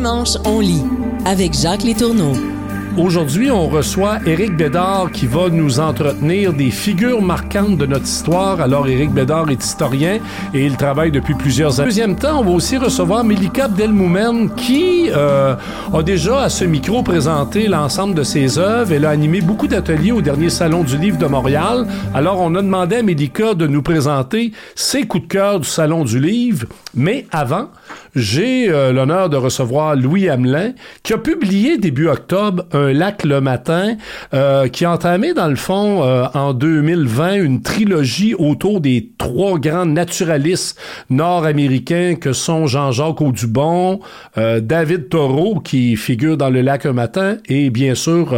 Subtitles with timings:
[0.00, 0.82] Dimanche, on lit
[1.26, 2.59] avec Jacques Létourneau.
[2.98, 8.60] Aujourd'hui, on reçoit Éric Bédard qui va nous entretenir des figures marquantes de notre histoire.
[8.60, 10.18] Alors, Éric Bédard est historien
[10.52, 11.88] et il travaille depuis plusieurs années.
[11.88, 15.54] Deuxième temps, on va aussi recevoir Melika Abdelmoumen qui euh,
[15.94, 18.92] a déjà à ce micro présenté l'ensemble de ses œuvres.
[18.92, 21.86] Elle a animé beaucoup d'ateliers au dernier Salon du Livre de Montréal.
[22.12, 26.04] Alors, on a demandé à Melika de nous présenter ses coups de cœur du Salon
[26.04, 26.66] du Livre.
[26.94, 27.68] Mais avant,
[28.16, 30.72] j'ai euh, l'honneur de recevoir Louis Hamelin
[31.04, 33.96] qui a publié début octobre un lac le matin,
[34.34, 39.58] euh, qui a entamé dans le fond euh, en 2020 une trilogie autour des trois
[39.58, 44.00] grands naturalistes nord-américains que sont Jean-Jacques Audubon,
[44.38, 48.34] euh, David Thoreau qui figure dans le lac un matin et bien sûr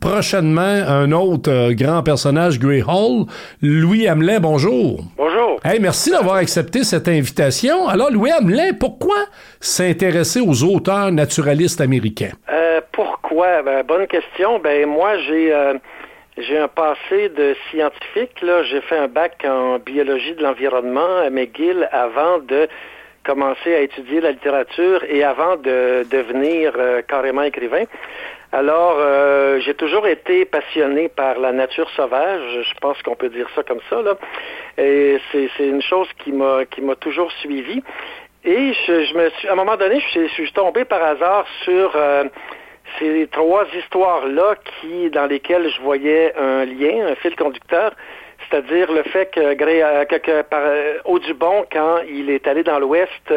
[0.00, 3.26] prochainement un autre grand personnage, Gray Hall.
[3.62, 5.04] Louis Hamelin, bonjour.
[5.16, 5.60] Bonjour.
[5.64, 7.86] Hey, merci d'avoir accepté cette invitation.
[7.88, 9.16] Alors, Louis Hamelin, pourquoi
[9.60, 12.32] s'intéresser aux auteurs naturalistes américains?
[12.52, 12.80] Euh,
[13.32, 13.62] pourquoi?
[13.62, 14.58] Ben, bonne question.
[14.58, 15.54] Ben, moi, j'ai...
[15.54, 15.74] Euh,
[16.36, 18.44] un passé de scientifique.
[18.64, 22.68] J'ai fait un bac en biologie de l'environnement à McGill avant de
[23.24, 27.84] commencer à étudier la littérature et avant de devenir euh, carrément écrivain.
[28.52, 32.42] Alors, euh, j'ai toujours été passionné par la nature sauvage.
[32.62, 34.02] Je pense qu'on peut dire ça comme ça.
[34.78, 37.82] Et c'est, une chose qui m'a toujours suivi.
[38.44, 41.96] Et je, me suis, à un moment donné, je, suis tombé par hasard sur
[42.98, 47.92] ces trois histoires-là qui, dans lesquelles je voyais un lien, un fil conducteur,
[48.50, 50.62] c'est-à-dire le fait que, que, que par
[51.04, 53.32] Audubon, quand il est allé dans l'Ouest,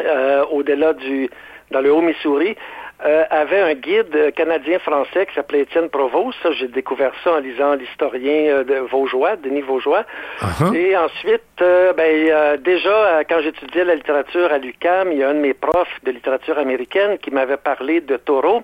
[0.00, 1.28] euh, au-delà du,
[1.70, 2.56] dans le Haut-Missouri,
[3.04, 6.38] euh, avait un guide canadien-français qui s'appelait Étienne Provost.
[6.42, 10.04] Ça, j'ai découvert ça en lisant l'historien euh, de Vaugeois, Denis Vaugeois.
[10.40, 10.74] Uh-huh.
[10.76, 15.30] Et ensuite, euh, ben, euh, déjà, quand j'étudiais la littérature à l'UCAM, il y a
[15.30, 18.62] un de mes profs de littérature américaine qui m'avait parlé de Thoreau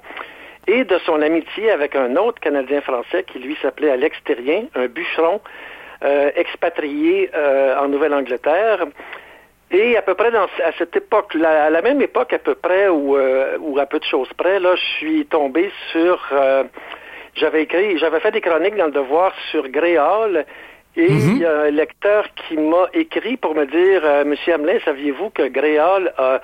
[0.66, 5.40] et de son amitié avec un autre Canadien-français qui, lui, s'appelait Alex Thérien, un bûcheron
[6.36, 7.28] expatrié
[7.80, 8.86] en Nouvelle-Angleterre.
[9.70, 12.54] Et à peu près dans, à cette époque, là, à la même époque à peu
[12.54, 16.64] près, ou, euh, ou à peu de choses près, là, je suis tombé sur, euh,
[17.34, 20.46] j'avais écrit, j'avais fait des chroniques dans le Devoir sur Grey Hall,
[20.96, 21.36] et il Mhm.
[21.36, 25.46] y a un lecteur qui m'a écrit pour me dire, euh, Monsieur Hamelin, saviez-vous que
[25.48, 26.38] Grey Hall, euh,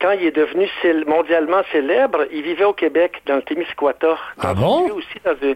[0.00, 0.66] quand il est devenu
[1.06, 4.16] mondialement célèbre, il vivait au Québec, dans le Témiscouata.
[4.40, 4.84] Ah bon?
[4.86, 5.54] Lui aussi dans une,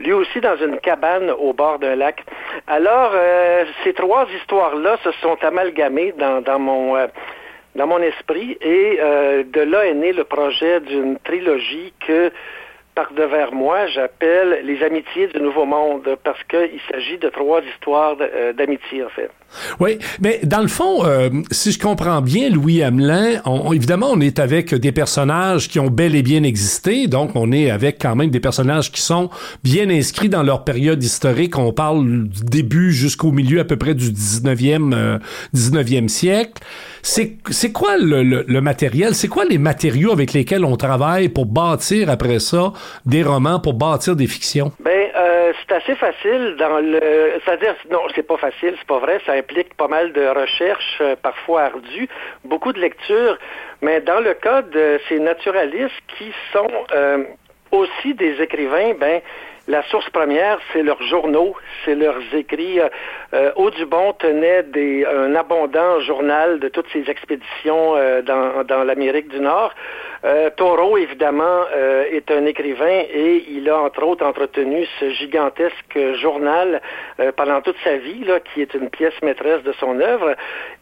[0.00, 2.24] lui aussi dans une cabane au bord d'un lac.
[2.66, 7.06] Alors, euh, ces trois histoires-là se sont amalgamées dans, dans mon euh,
[7.76, 12.32] dans mon esprit et euh, de là est né le projet d'une trilogie que
[12.94, 18.16] par devers moi, j'appelle Les Amitiés du Nouveau Monde, parce qu'il s'agit de trois histoires
[18.20, 19.30] euh, d'amitié, en fait.
[19.80, 24.08] Oui, mais dans le fond, euh, si je comprends bien, Louis Hamelin, on, on- évidemment,
[24.12, 27.98] on est avec des personnages qui ont bel et bien existé, donc on est avec
[28.00, 29.28] quand même des personnages qui sont
[29.64, 31.58] bien inscrits dans leur période historique.
[31.58, 35.18] On parle du début jusqu'au milieu à peu près du 19e, euh,
[35.54, 36.62] 19e siècle.
[37.02, 39.14] C'est c'est quoi le, le- le matériel?
[39.14, 42.72] C'est quoi les matériaux avec lesquels on travaille pour bâtir après ça
[43.06, 44.72] des romans, pour bâtir des fictions?
[44.80, 47.00] Ben, euh, c'est assez facile dans le.
[47.44, 49.20] C'est-à-dire, non, c'est pas facile, c'est pas vrai.
[49.26, 52.08] Ça implique pas mal de recherches, euh, parfois ardues,
[52.44, 53.38] beaucoup de lectures.
[53.82, 57.24] Mais dans le cas de ces naturalistes qui sont euh,
[57.72, 59.20] aussi des écrivains, ben,
[59.68, 61.54] la source première, c'est leurs journaux,
[61.84, 62.80] c'est leurs écrits.
[62.80, 62.88] Euh,
[63.34, 69.28] euh, Audubon tenait des, un abondant journal de toutes ses expéditions euh, dans, dans l'Amérique
[69.28, 69.72] du Nord.
[70.24, 70.50] Euh,
[70.98, 76.80] évidemment, euh, est un écrivain et il a, entre autres, entretenu ce gigantesque journal
[77.20, 80.34] euh, pendant toute sa vie, là, qui est une pièce maîtresse de son œuvre.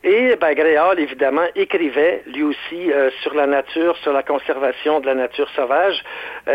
[0.02, 0.54] Et ben,
[0.98, 6.02] évidemment, écrivait, lui aussi, euh, sur la nature, sur la conservation de la nature sauvage.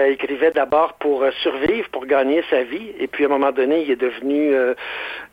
[0.08, 2.94] Écrivait d'abord pour survivre, pour gagner sa vie.
[3.00, 4.56] Et puis, à un moment donné, il est devenu,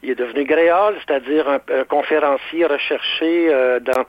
[0.03, 3.49] il est devenu Grey Hall, c'est-à-dire un, conférencier recherché
[3.81, 4.05] dans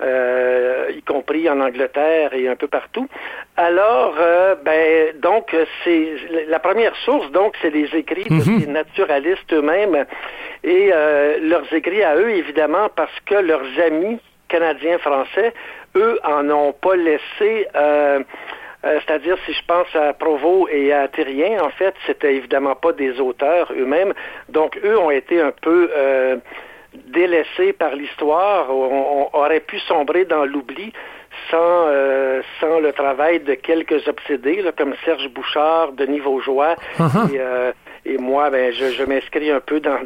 [0.00, 3.08] euh, y compris en Angleterre et un peu partout.
[3.56, 5.54] Alors, euh, ben, donc,
[5.84, 6.14] c'est
[6.48, 8.72] la première source, donc, c'est les écrits de Mhm.
[8.72, 10.04] naturalistes eux-mêmes
[10.64, 15.52] et euh, leurs écrits à eux, évidemment, parce que leurs amis canadiens-français,
[15.96, 17.66] eux, en ont pas laissé.
[17.76, 18.20] Euh,
[18.84, 22.92] euh, c'est-à-dire, si je pense à Provost et à Thérien, en fait, c'était évidemment pas
[22.92, 24.12] des auteurs eux-mêmes.
[24.50, 26.36] Donc, eux ont été un peu euh,
[27.12, 28.66] délaissés par l'histoire.
[28.70, 30.92] On, on aurait pu sombrer dans l'oubli
[31.50, 31.56] sans,
[31.88, 37.34] euh, sans le travail de quelques obsédés, là, comme Serge Bouchard, Denis Vaugeois Uh-huh.
[37.34, 37.72] et, euh,
[38.06, 39.96] et moi, ben, je, m'inscris un peu dans,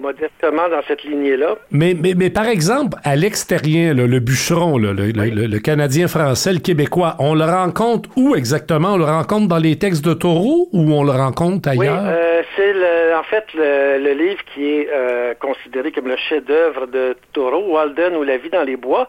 [0.00, 1.56] modestement dans cette lignée-là.
[1.70, 7.16] Mais, mais, mais par exemple, à l'extérieur, le bûcheron, le, le, Canadien français, le Québécois,
[7.18, 8.94] on le rencontre où exactement?
[8.94, 12.02] On le rencontre dans les textes de Taureau ou on le rencontre ailleurs?
[12.02, 12.72] Oui, euh, c'est
[13.16, 18.22] en fait le, livre qui est euh, considéré comme le chef-d'œuvre de Taureau, Walden ou
[18.22, 19.08] La vie dans les bois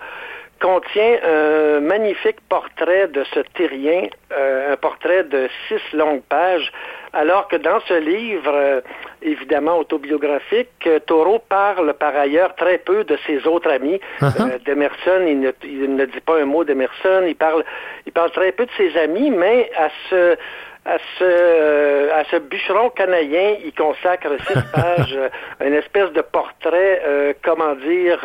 [0.59, 6.71] contient un magnifique portrait de ce terrien, euh, un portrait de six longues pages,
[7.13, 8.81] alors que dans ce livre, euh,
[9.21, 14.00] évidemment autobiographique, euh, Taureau parle par ailleurs très peu de ses autres amis.
[14.21, 14.63] Uh-huh.
[14.63, 17.63] D'Emerson, il ne, il ne, dit pas un mot d'Emerson, il parle,
[18.06, 20.38] il parle très peu de ses amis, mais à ce
[20.87, 25.19] à ce, à ce bûcheron canadien, il consacre six pages,
[25.63, 28.19] une espèce de portrait, comment dire,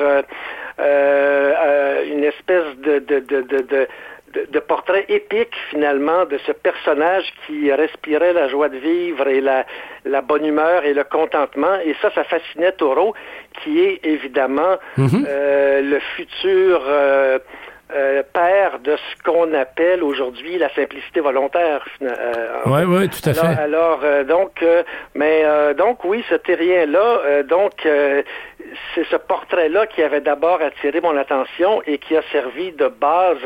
[0.78, 3.88] euh, euh, une espèce de, de, de, de
[4.50, 9.66] de, portrait épique finalement de ce personnage qui respirait la joie de vivre et la,
[10.04, 11.74] la bonne humeur et le contentement.
[11.84, 13.14] Et ça, ça fascinait Taureau,
[13.62, 15.26] qui est évidemment mm-hmm.
[15.28, 17.38] euh, le futur euh,
[17.94, 21.84] euh, père de ce qu'on appelle aujourd'hui la simplicité volontaire.
[22.00, 23.60] oui, euh, oui, tout à fait.
[23.60, 24.64] Alors, euh, donc,
[25.14, 25.44] mais
[25.74, 31.98] donc oui, ce terrien-là, donc c'est ce portrait-là qui avait d'abord attiré mon attention et
[31.98, 33.38] qui a servi de base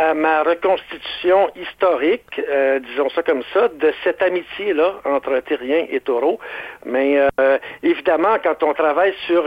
[0.00, 6.00] à ma reconstitution historique, euh, disons ça comme ça, de cette amitié-là entre Terrien et
[6.00, 6.40] Taureau.
[6.86, 9.44] Mais euh, évidemment, quand on travaille sur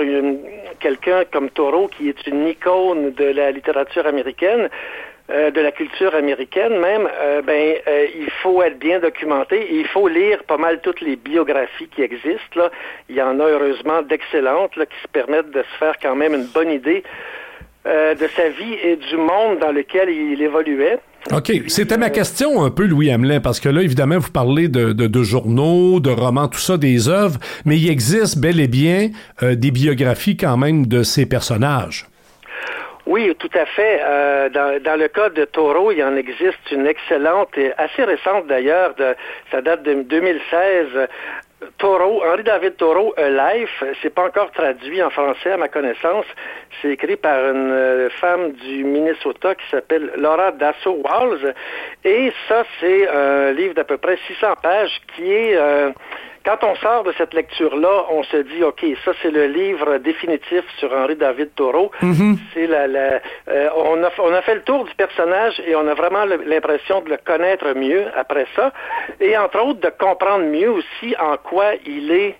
[0.80, 4.70] quelqu'un comme Taureau, qui est une icône de la littérature américaine,
[5.32, 7.10] euh, de la culture américaine même,
[7.46, 7.76] ben
[8.14, 12.04] il faut être bien documenté et il faut lire pas mal toutes les biographies qui
[12.04, 12.56] existent.
[12.58, 12.70] Là.
[13.10, 16.46] Il y en a heureusement d'excellentes qui se permettent de se faire quand même une
[16.46, 17.04] bonne idée
[17.86, 21.00] euh, de sa vie et du monde dans lequel il évoluait.
[21.32, 21.52] OK.
[21.68, 25.24] C'était ma question un peu, Louis Hamelin, parce que là, évidemment, vous parlez de, de,
[25.24, 29.10] journaux, de romans, tout ça, des œuvres, mais il existe bel et bien
[29.42, 32.08] euh, des biographies quand même de ces personnages.
[33.06, 34.00] Oui, tout à fait.
[34.02, 38.48] Euh, dans, dans, le cas de Taureau, il en existe une excellente et assez récente
[38.48, 39.14] d'ailleurs, de,
[39.52, 40.88] ça date de 2016,
[41.78, 46.26] Taureau, Henri-David Taureau, A Life, c'est pas encore traduit en français à ma connaissance.
[46.82, 51.54] C'est écrit par une euh, femme du Minnesota qui s'appelle Laura Dasso Walls.
[52.04, 55.56] Et ça, c'est un livre d'à peu près 600 pages qui est...
[55.56, 55.92] Euh,
[56.46, 60.64] quand on sort de cette lecture-là, on se dit, OK, ça c'est le livre définitif
[60.78, 61.92] sur Henri David Thoreau.
[62.02, 62.38] Mm-hmm.
[62.54, 62.86] C'est la,
[63.48, 67.02] euh, on, a, on a fait le tour du personnage et on a vraiment l'impression
[67.02, 68.74] de le connaître mieux après ça.
[69.22, 72.36] Et entre autres, de comprendre mieux aussi en quoi il est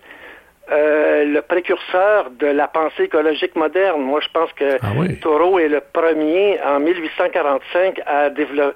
[0.72, 4.02] euh, le précurseur de la pensée écologique moderne.
[4.02, 4.88] Moi, je pense que ah
[5.22, 8.76] Thoreau est le premier en 1845 à développer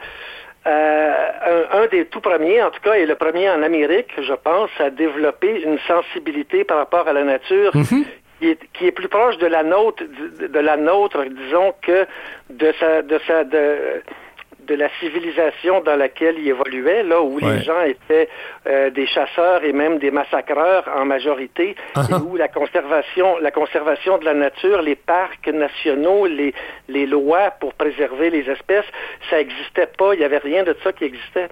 [0.68, 4.70] euh, un, des tout premiers, en tout cas, et le premier en Amérique, je pense,
[4.80, 8.06] à développer une sensibilité par rapport à la nature mhm.
[8.40, 10.04] qui, est, qui, est, plus proche de la nôtre,
[10.40, 12.06] de, la nôtre, disons, que
[12.50, 14.02] de sa, de sa, de,
[14.68, 18.30] de la civilisation dans laquelle il évoluait, là où les gens étaient
[18.68, 23.52] euh, des chasseurs et même des massacreurs en majorité, ah et où la conservation, la
[23.52, 26.54] conservation de la nature, les parcs nationaux, les,
[26.90, 28.86] les lois pour préserver les espèces,
[29.30, 30.14] ça n'existait pas.
[30.14, 31.48] Il n'y avait rien de ça qui existait.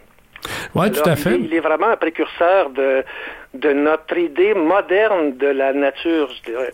[0.75, 1.35] Oui, tout à fait.
[1.35, 3.03] Il, est vraiment un précurseur de,
[3.59, 6.71] de notre idée moderne de la nature, je dirais.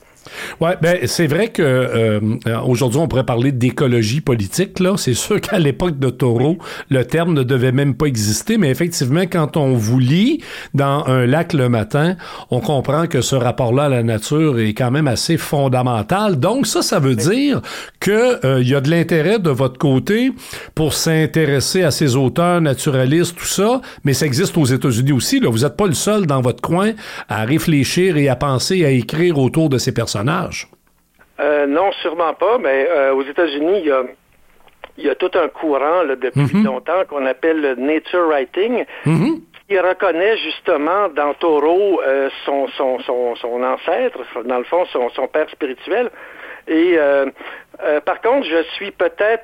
[0.59, 2.19] Ouais, ben c'est vrai que euh,
[2.65, 4.93] aujourd'hui on pourrait parler d'écologie politique là.
[4.97, 6.57] C'est sûr qu'à l'époque de Taureau,
[6.89, 10.43] le terme ne devait même pas exister, mais effectivement quand on vous lit
[10.75, 12.15] dans un lac le matin,
[12.51, 16.39] on comprend que ce rapport-là à la nature est quand même assez fondamental.
[16.39, 17.61] Donc ça, ça veut dire
[17.99, 20.31] que euh, il y a de l'intérêt de votre côté
[20.75, 25.39] pour s'intéresser à ces auteurs naturalistes, tout ça, mais ça existe aux États-Unis aussi.
[25.39, 26.91] Là, vous n'êtes pas le seul dans votre coin
[27.27, 30.21] à réfléchir et à penser, à écrire autour de ces personnes
[31.39, 33.83] euh, non, sûrement pas, mais euh, aux États-Unis,
[34.97, 36.65] il y a, tout un courant depuis mhm.
[36.65, 39.41] longtemps qu'on appelle le nature writing, mhm.
[39.67, 44.85] qui reconnaît justement dans Taureau euh, son, son, ancêtre, dans le fond,
[45.15, 46.11] son, père spirituel.
[46.67, 46.97] Et
[48.05, 49.43] par contre, je suis peut-être,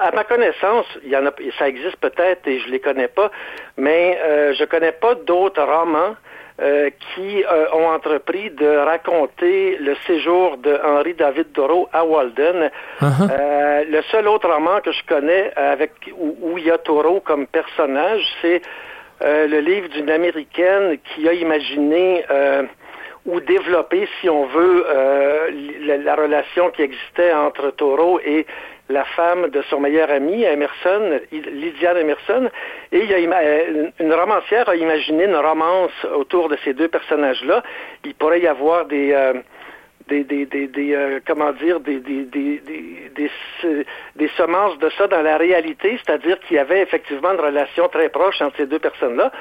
[0.00, 3.30] à ma connaissance, il y en a, ça existe peut-être et je les connais pas,
[3.76, 4.18] mais
[4.52, 6.14] je connais pas d'autres romans
[6.62, 12.70] euh, qui euh, ont entrepris de raconter le séjour de Henri David Thoreau à Walden.
[13.02, 13.28] Uh-huh.
[13.28, 17.48] Euh, le seul autre roman que je connais avec où, il y a Thoreau comme
[17.48, 18.62] personnage, c'est
[19.20, 22.24] le livre d'une américaine qui a imaginé
[23.26, 24.86] ou développer, si on veut,
[25.84, 28.46] la, la, relation qui existait entre Taureau et
[28.88, 32.50] la femme de son meilleur ami, Emerson, Lydia Emerson,
[32.92, 33.20] et il a,
[34.00, 37.62] une romancière a imaginé une romance autour de ces deux personnages-là.
[38.04, 39.14] Il pourrait y avoir des
[40.08, 42.00] des, des, des, des euh, comment dire des,
[44.36, 48.40] semences de ça dans la réalité, c'est-à-dire qu'il y avait effectivement une relation très proche
[48.42, 49.32] entre ces deux personnes-là.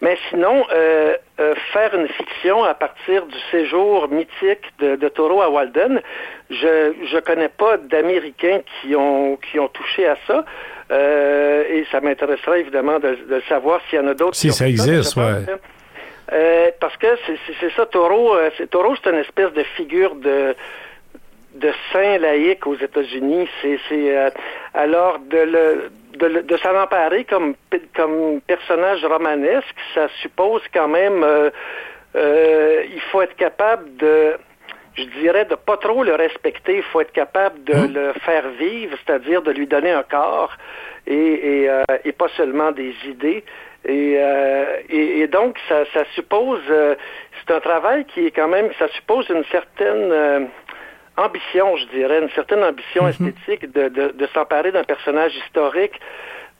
[0.00, 5.42] Mais sinon, euh, euh, faire une fiction à partir du séjour mythique de, de Taureau
[5.42, 6.00] à Walden,
[6.48, 10.44] je je connais pas d'Américains qui ont qui ont touché à ça.
[10.90, 14.34] Euh, et ça m'intéresserait évidemment de, de savoir s'il y en a d'autres.
[14.34, 15.44] Si ça existe, ouais.
[16.32, 17.06] Euh, parce que
[17.60, 20.54] c'est ça, Taureau, euh, c'est Taureau, c'est une espèce de figure de
[21.54, 23.48] de saint laïque aux États-Unis.
[23.62, 24.30] C'est euh,
[24.72, 25.90] alors de le
[26.20, 27.54] de, de s'en emparer comme
[27.96, 31.24] comme personnage romanesque, ça suppose quand même
[32.14, 34.34] il faut être capable de
[34.94, 37.94] je dirais de pas trop le respecter, il faut être capable de mmh.
[37.94, 40.52] le faire vivre, c'est-à-dire de lui donner un corps
[41.06, 41.70] et, et,
[42.04, 43.44] et pas seulement des idées.
[43.84, 46.94] Et, euh, et, et, donc, ça, ça suppose, euh,
[47.38, 50.40] c'est un travail qui est quand même, ça suppose une certaine euh,
[51.20, 53.28] ambition, je dirais, une certaine ambition mm-hmm.
[53.28, 56.00] esthétique de, de, de s'emparer d'un personnage historique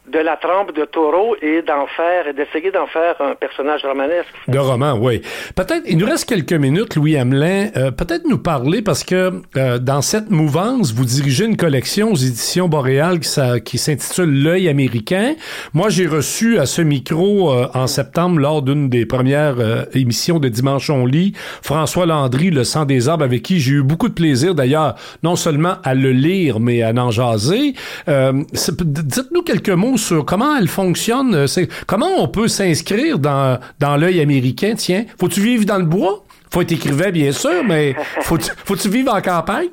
[0.08, 4.32] de la trempe de taureau et d'en faire et d'essayer d'en faire un personnage romanesque.
[4.48, 5.20] De roman, oui.
[5.54, 7.68] Peut-être, il nous reste quelques minutes, Louis Hamelin.
[7.76, 12.16] Euh, peut-être nous parler parce que euh, dans cette mouvance, vous dirigez une collection aux
[12.16, 15.34] éditions Boréal qui, s'intitule L'œil américain.
[15.74, 19.56] Moi, j'ai reçu à ce micro euh, en septembre lors d'une des premières
[19.94, 23.82] émissions de Dimanche on lit François Landry, Le sang des arbres, avec qui j'ai eu
[23.82, 27.74] beaucoup de plaisir d'ailleurs, non seulement à le lire, mais à en jaser.
[28.08, 31.34] Dites-nous quelques mots sur comment elle fonctionne.
[31.34, 35.04] Euh, comment on peut s'inscrire dans, dans l'œil américain, tiens?
[35.18, 36.24] Faut-tu vivre dans le bois?
[36.52, 39.68] Faut être écrivain, bien sûr, mais faut-tu faut vivre en campagne?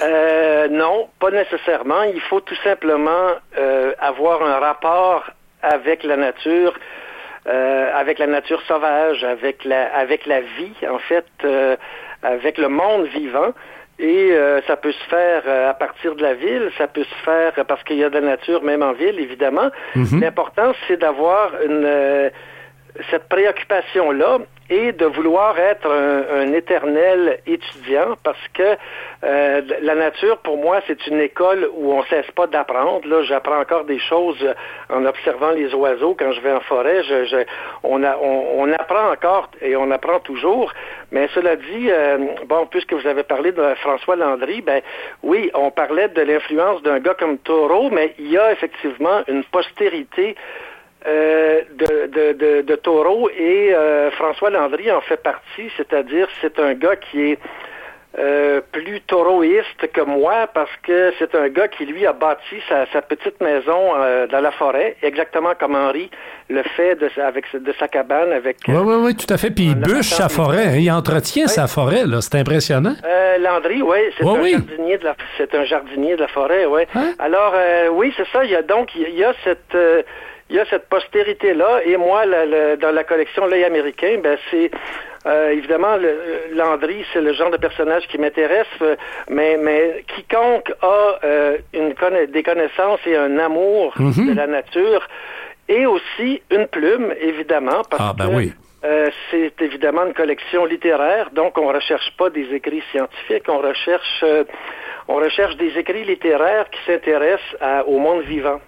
[0.00, 2.02] Euh, non, pas nécessairement.
[2.02, 5.24] Il faut tout simplement euh, avoir un rapport
[5.62, 6.72] avec la nature,
[7.46, 11.26] avec la nature sauvage, avec la, avec la vie, en fait,
[12.22, 13.52] avec le monde vivant.
[14.00, 17.14] Et euh, ça peut se faire euh, à partir de la ville, ça peut se
[17.22, 19.70] faire parce qu'il y a de la nature même en ville, évidemment.
[19.94, 20.20] Mhm.
[20.22, 22.30] L'important, c'est d'avoir une euh,
[23.10, 24.38] cette préoccupation-là
[24.70, 28.76] et de vouloir être un, éternel étudiant parce que
[29.24, 33.06] euh, la nature, pour moi, c'est une école où on cesse pas d'apprendre.
[33.06, 34.38] Là, j'apprends encore des choses
[34.88, 37.02] en observant les oiseaux quand je vais en forêt.
[37.02, 37.44] Je,
[37.82, 40.72] on, a, on, apprend encore et on apprend toujours.
[41.10, 44.82] Mais cela dit, euh, bon, puisque vous avez parlé de François Landry, ben
[45.24, 49.42] oui, on parlait de l'influence d'un gars comme Taureau, mais il y a effectivement une
[49.44, 50.36] postérité
[51.06, 56.58] euh, de, de, de, de, Taureau et euh, François Landry en fait partie, c'est-à-dire c'est
[56.58, 57.38] un gars qui est
[58.18, 62.84] euh, plus tauroïste que moi parce que c'est un gars qui lui a bâti sa,
[62.92, 63.94] sa petite maison
[64.30, 66.10] dans la forêt, exactement comme Henri
[66.50, 68.58] le fait de, avec de sa cabane avec.
[68.68, 69.50] Oui, oui, oui, tout à fait.
[69.50, 72.96] Puis il bûche sa forêt, hein, il entretient sa forêt, là, c'est impressionnant.
[73.40, 76.82] Landry, oui, c'est un jardinier de la, c'est un jardinier de la forêt, oui.
[76.94, 77.14] Hein?
[77.18, 77.54] Alors
[77.92, 78.44] oui, c'est ça.
[78.44, 79.74] Il y a donc il y a cette
[80.50, 81.82] il y a cette postérité-là.
[81.84, 84.70] Et moi, dans la collection L'œil américain, ben, c'est
[85.26, 85.96] euh, évidemment,
[86.52, 88.96] Landry, c'est le genre de personnage qui m'intéresse, euh,
[89.28, 91.94] mais, mais quiconque a euh, une
[92.30, 94.28] des connaissances et un amour mhm.
[94.28, 95.06] de la nature,
[95.68, 98.52] et aussi une plume, évidemment, parce ah, ben oui.
[99.30, 104.24] c'est évidemment une collection littéraire, donc on recherche pas des écrits scientifiques, on recherche,
[105.06, 108.60] on recherche des écrits littéraires qui s'intéressent au monde vivant.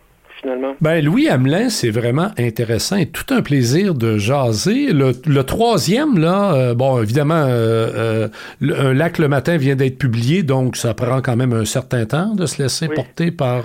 [0.80, 4.88] Ben, Louis Hamelin, c'est vraiment intéressant et tout un plaisir de jaser.
[4.92, 8.26] Le, troisième, là, euh, bon, évidemment, euh,
[8.62, 12.06] euh, Un lac le matin vient d'être publié, donc ça prend quand même un certain
[12.06, 13.64] temps de se laisser porter par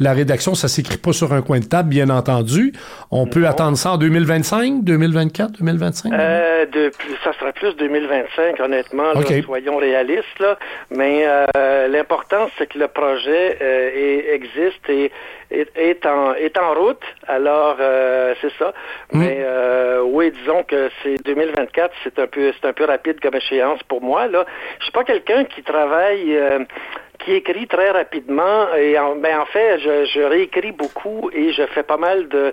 [0.00, 0.54] la rédaction.
[0.54, 2.72] Ça s'écrit pas sur un coin de table, bien entendu.
[3.10, 6.10] On peut attendre ça en 2025, 2024, 2025?
[6.10, 6.90] de,
[7.24, 9.12] ça sera plus 2025, honnêtement.
[9.44, 10.58] soyons réalistes, là.
[10.90, 11.24] Mais
[11.88, 13.58] l'important, c'est que le projet
[14.34, 15.10] existe et
[15.50, 17.02] est, en, est en route.
[17.26, 18.72] Alors, euh, c'est ça.
[19.12, 19.18] Mm.
[19.18, 23.34] Mais euh, oui, disons que c'est 2024, c'est un peu c'est un peu rapide comme
[23.34, 24.26] échéance pour moi.
[24.26, 24.44] Là,
[24.78, 26.36] je suis pas quelqu'un qui travaille.
[26.36, 26.60] Euh,
[27.24, 31.64] qui écrit très rapidement et en, ben en fait je, je réécris beaucoup et je
[31.66, 32.52] fais pas mal de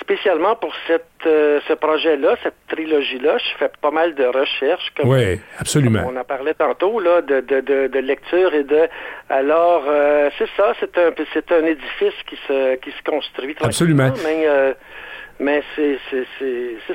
[0.00, 4.92] spécialement pour cette euh, ce projet-là, cette trilogie-là, je fais pas mal de recherches.
[4.96, 6.02] Comme, oui, absolument.
[6.06, 8.88] on en parlait tantôt là, de, de, de, de lecture et de.
[9.30, 13.56] Alors, euh, c'est ça, c'est un c'est un édifice qui se qui se construit.
[13.60, 14.12] Absolument.
[14.22, 14.74] Mais, euh,
[15.44, 15.98] Mais c'est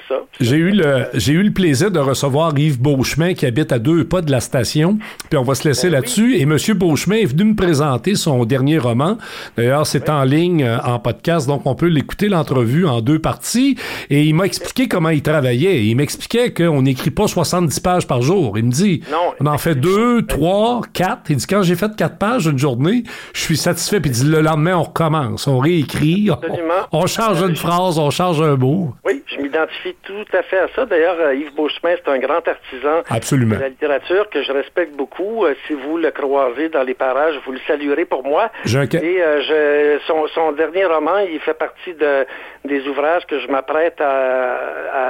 [0.08, 0.16] ça.
[0.40, 4.06] J'ai eu, le, j'ai eu le plaisir de recevoir Yves Beauchemin qui habite à deux
[4.06, 4.98] pas de la station.
[5.30, 6.36] Puis on va se laisser ben là-dessus.
[6.36, 6.58] Et M.
[6.76, 9.20] Beauchemin est venu me présenter son dernier roman.
[9.56, 13.78] D'ailleurs, c'est en ligne, euh, en podcast, donc on peut l'écouter, l'entrevue, en deux parties.
[14.10, 15.86] Et il m'a expliqué comment il travaillait.
[15.86, 18.58] Il m'expliquait qu'on n'écrit pas 70 pages par jour.
[18.58, 19.04] Il me dit,
[19.40, 21.30] on en fait deux, trois, quatre.
[21.30, 23.04] Il dit, quand j'ai fait quatre pages une journée,
[23.34, 24.00] je suis satisfait.
[24.00, 25.46] Puis il dit, le lendemain, on recommence.
[25.46, 26.32] On réécrit.
[26.32, 28.60] On, on change une phrase, on change un.
[29.06, 30.86] Oui, je m'identifie tout à fait à ça.
[30.86, 33.56] D'ailleurs, euh, Yves Beauchemin, c'est un grand artisan Absolument.
[33.56, 35.46] de la littérature que je respecte beaucoup.
[35.46, 38.52] Euh, si vous le croisez dans les parages, vous le saluerez pour moi.
[38.66, 42.26] Et euh, je, son, son, dernier roman, il fait partie de,
[42.66, 44.58] des ouvrages que je m'apprête à,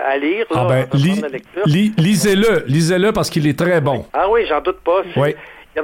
[0.08, 0.46] à, lire.
[0.54, 0.86] ah ben,
[1.98, 4.06] lisez-le, lisez-le parce qu'il est très bon.
[4.14, 5.02] Ah oui, j'en doute pas.
[5.16, 5.36] Oui.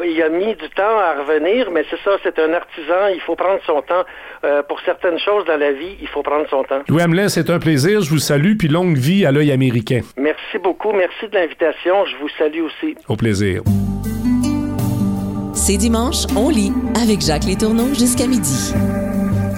[0.04, 3.36] Il a mis du temps à revenir, mais c'est ça, c'est un artisan, il faut
[3.36, 4.04] prendre son temps.
[4.44, 6.82] Euh, pour certaines choses dans la vie, il faut prendre son temps.
[6.88, 10.02] Louis Hamelin, c'est un plaisir, je vous salue, puis longue vie à l'œil américain.
[10.18, 12.96] Merci beaucoup, merci de l'invitation, je vous salue aussi.
[13.08, 13.62] Au plaisir.
[15.54, 18.74] C'est dimanche, on lit avec Jacques Létourneau jusqu'à midi.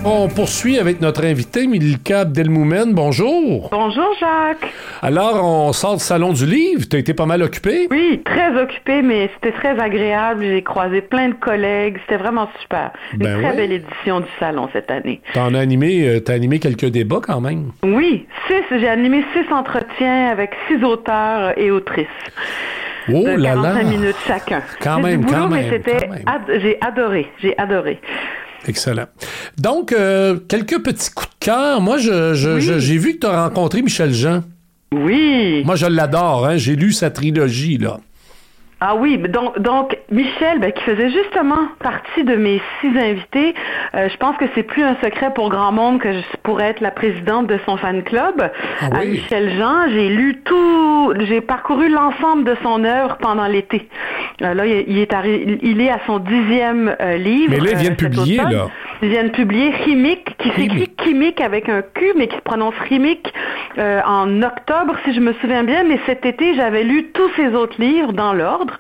[0.06, 2.94] On poursuit avec notre invité, Milka Abdelmoumen.
[2.94, 3.70] Bonjour.
[3.72, 4.72] Bonjour, Jacques.
[5.02, 6.88] Alors, on sort du Salon du Livre.
[6.90, 7.88] Tu as été pas mal occupé?
[7.92, 10.44] Oui, très occupé, mais c'était très agréable.
[10.44, 11.98] J'ai croisé plein de collègues.
[12.06, 12.92] C'était vraiment super.
[13.14, 15.22] Une ben très belle édition du Salon cette année.
[15.34, 17.72] T'en as animé, euh, as animé quelques débats quand même?
[17.84, 18.64] Oui, six.
[18.72, 22.08] J'ai animé six entretiens avec six auteurs et autrices.
[23.10, 24.62] Oh de 45 minutes chacun.
[24.82, 25.72] Quand même, quand même.
[26.60, 28.00] J'ai adoré, j'ai adoré.
[28.68, 29.08] Excellent.
[29.58, 31.82] Donc, euh, quelques petits coups de cœur.
[31.82, 34.44] Moi, j'ai je, vu que tu as rencontré Michel Jean.
[34.92, 35.64] Oui.
[35.66, 36.46] Moi, je l'adore.
[36.46, 36.58] Hein?
[36.58, 38.00] J'ai lu sa trilogie, là.
[38.80, 43.54] Ah oui, donc, donc Michel, ben, qui faisait justement partie de mes six invités,
[43.94, 46.80] euh, je pense que c'est plus un secret pour grand monde que je pourrais être
[46.80, 48.50] la présidente de son fan club.
[48.80, 53.90] Ah à Michel Jean, j'ai lu tout, j'ai parcouru l'ensemble de son œuvre pendant l'été.
[54.42, 55.14] Euh, là, il est,
[55.62, 57.56] il est à son dixième euh, livre.
[57.58, 58.68] Mais là, il vient de publier, là.
[59.02, 62.74] Il vient de publier Chimique, qui s'écrit chimique avec un Q, mais qui se prononce
[62.88, 63.32] Chimique
[63.78, 65.84] en octobre, si je me souviens bien.
[65.84, 68.76] Mais cet été, j'avais lu tous ses autres livres dans l'ordre.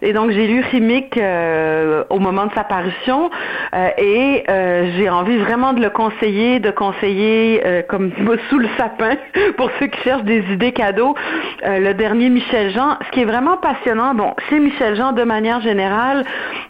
[0.00, 3.30] Et donc, j'ai lu Chimique euh, au moment de sa parution
[3.74, 8.10] euh, et euh, j'ai envie vraiment de le conseiller, de conseiller comme
[8.50, 9.16] sous le sapin
[9.56, 11.14] pour ceux qui cherchent des idées cadeaux.
[11.64, 15.60] le dernier Michel Jean, ce qui est vraiment passionnant, bon, chez Michel Jean, de manière
[15.60, 16.24] générale,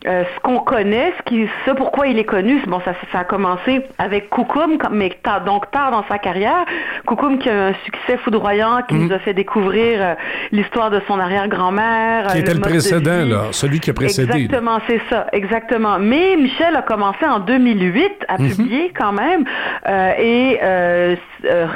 [0.05, 3.83] ce qu'on connaît, ce, qui, ce pourquoi il est connu, bon, ça, ça a commencé
[3.99, 6.65] avec Koukoum, mais tard, donc tard dans sa carrière.
[7.07, 9.07] Koukoum qui a un succès foudroyant, qui mhm.
[9.07, 10.17] nous a fait découvrir
[10.53, 14.39] l'histoire de son arrière-grand-mère, le précédent, là, celui qui a précédé.
[14.39, 15.99] Exactement, c'est ça, exactement.
[15.99, 18.49] Mais Michel a commencé en 2008 à mhm.
[18.49, 19.45] publier quand même,
[19.87, 21.67] euh, et euh, euh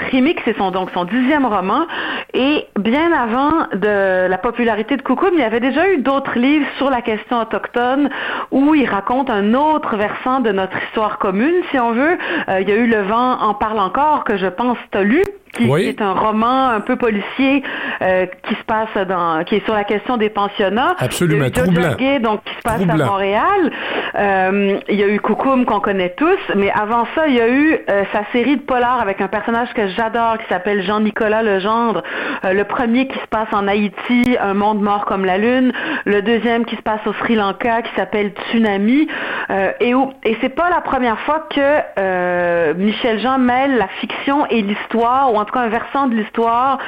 [0.45, 1.87] c'est son donc son dixième roman.
[2.35, 6.67] Et bien avant de la popularité de Coucou, il y avait déjà eu d'autres livres
[6.79, 8.09] sur la question autochtone
[8.51, 12.19] où il raconte un autre versant de notre histoire commune, si on veut.
[12.49, 15.03] Euh, il y a eu Le vent en parle encore que je pense tu as
[15.03, 15.23] lu
[15.55, 17.63] qui, est un roman un peu policier
[18.01, 20.97] euh, qui se passe dans, qui est sur la question des pensionnats.
[20.99, 21.95] Absolument, troublant.
[22.21, 23.71] Donc qui se passe à Montréal.
[24.15, 27.49] Euh, il y a eu Koukoum qu'on connaît tous, mais avant ça, il y a
[27.49, 32.03] eu euh, sa série de polars avec un personnage que j'adore qui s'appelle Jean-Nicolas Legendre.
[32.45, 35.73] Euh, le premier qui se passe en Haïti, Un monde mort comme la lune.
[36.05, 39.09] Le deuxième qui se passe au Sri Lanka qui s'appelle Tsunami.
[39.81, 44.63] Et où, et c'est pas la première fois que Michel Jean mêle la fiction et
[44.63, 46.79] l'histoire en tout cas un versant de l'histoire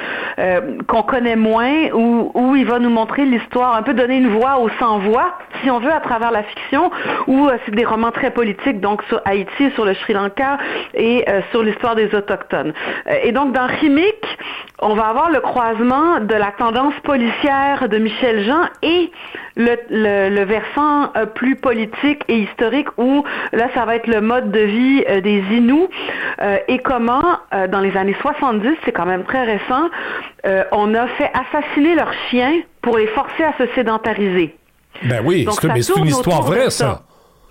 [0.87, 4.59] qu'on connaît moins, où, où il va nous montrer l'histoire, un peu donner une voix
[4.59, 4.69] aux
[5.05, 6.91] sans-voix, si on veut, à travers la fiction,
[7.27, 10.57] ou euh, c'est des romans très politiques, donc sur Haïti, sur le Sri Lanka
[10.93, 12.73] et euh, sur l'histoire des Autochtones.
[13.23, 14.37] et donc dans Chimique,
[14.79, 19.11] on va avoir le croisement de la tendance policière de Michel Jean et
[19.55, 24.59] le, le, versant plus politique et historique où là ça va être le mode de
[24.59, 25.87] vie des Inuits
[26.67, 27.23] et comment
[27.69, 29.89] dans les années 60 c'est quand même très récent,
[30.45, 34.55] euh, on a fait assassiner leurs chiens pour les forcer à se sédentariser.
[35.03, 37.01] Ben oui, c'est une histoire vraie, ça.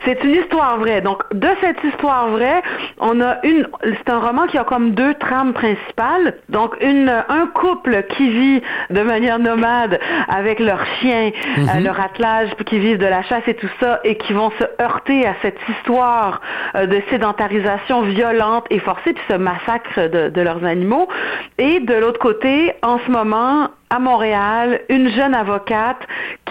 [0.05, 1.01] C'est une histoire vraie.
[1.01, 2.63] Donc, de cette histoire vraie,
[2.99, 3.67] on a une.
[3.83, 6.35] C'est un roman qui a comme deux trames principales.
[6.51, 11.69] Donc, une, un couple qui vit de manière nomade avec leurs chiens, mhm.
[11.69, 14.65] euh, leur attelage, qui vivent de la chasse et tout ça, et qui vont se
[14.83, 16.41] heurter à cette histoire
[16.75, 21.09] euh, de sédentarisation violente et forcée, puis ce massacre de, de leurs animaux.
[21.59, 26.01] Et de l'autre côté, en ce moment, à Montréal, une jeune avocate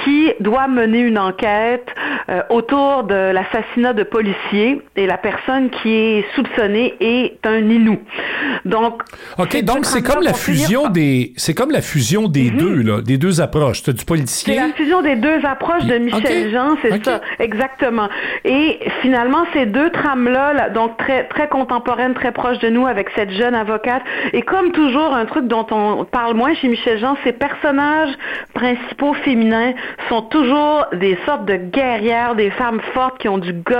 [0.03, 1.87] qui doit mener une enquête
[2.29, 7.99] euh, autour de l'assassinat de policiers et la personne qui est soupçonnée est un Inou.
[8.65, 9.01] Donc,
[9.37, 12.57] ok, donc c'est comme la fusion des, c'est comme la fusion des mhm.
[12.57, 13.83] deux là, des deux approches.
[13.83, 14.53] du policier.
[14.53, 18.07] C'est la fusion des deux approches de Michel Jean, c'est ça, exactement.
[18.45, 23.09] Et finalement, ces deux trames là, donc très très contemporaines, très proches de nous, avec
[23.15, 24.03] cette jeune avocate.
[24.31, 28.13] Et comme toujours, un truc dont on parle moins chez Michel Jean, ces personnages
[28.53, 29.73] principaux féminins
[30.09, 33.73] sont toujours des sortes de guerrières, des femmes fortes qui ont du guts,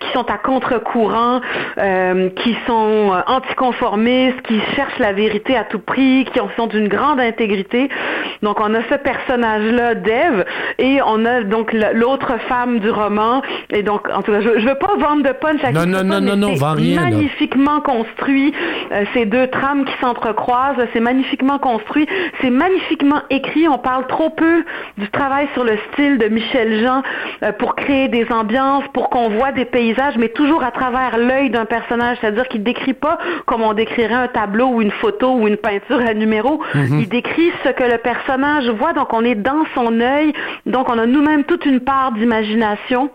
[0.00, 1.40] qui, sont à contre-courant,
[1.78, 6.88] euh, qui sont euh, anticonformistes, qui cherchent la vérité à tout prix, qui sont d'une
[6.88, 7.88] grande intégrité.
[8.42, 10.44] Donc on a ce personnage-là, Dev,
[10.78, 13.42] et on a donc l'autre femme du roman.
[13.70, 16.04] Et donc, en tout cas, je, ne veux pas vendre de punch à non, non,
[16.04, 17.00] non, non, non, non, rien.
[17.00, 18.54] Magnifiquement construit,
[18.92, 22.06] euh, ces deux trames qui s'entrecroisent, c'est magnifiquement construit,
[22.40, 23.68] c'est magnifiquement écrit.
[23.68, 24.64] On parle trop peu
[24.98, 27.02] du travail sur le style de Michel Jean
[27.42, 31.50] euh, pour créer des ambiances, pour qu'on voit des paysages, mais toujours à travers l'œil
[31.50, 35.48] d'un personnage, c'est-à-dire qu'il décrit pas comme on décrirait un tableau ou une photo ou
[35.48, 36.62] une peinture à numéro.
[36.74, 37.00] Mhm.
[37.00, 40.32] Il décrit ce que le personnage voit, donc on est dans son œil,
[40.66, 43.10] donc on a nous-mêmes toute une part d'imagination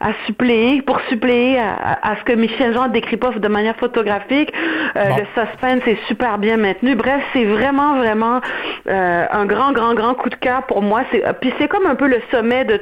[0.00, 4.52] à suppléer, pour suppléer à, ce que Michel Jean décrit pas de manière photographique.
[4.96, 6.94] Euh, le suspense est super bien maintenu.
[6.94, 8.40] Bref, c'est vraiment, vraiment
[8.88, 11.02] euh, un grand, grand, grand coup de cœur pour moi.
[11.10, 12.80] C'est, puis c'est comme un peu le sommet de,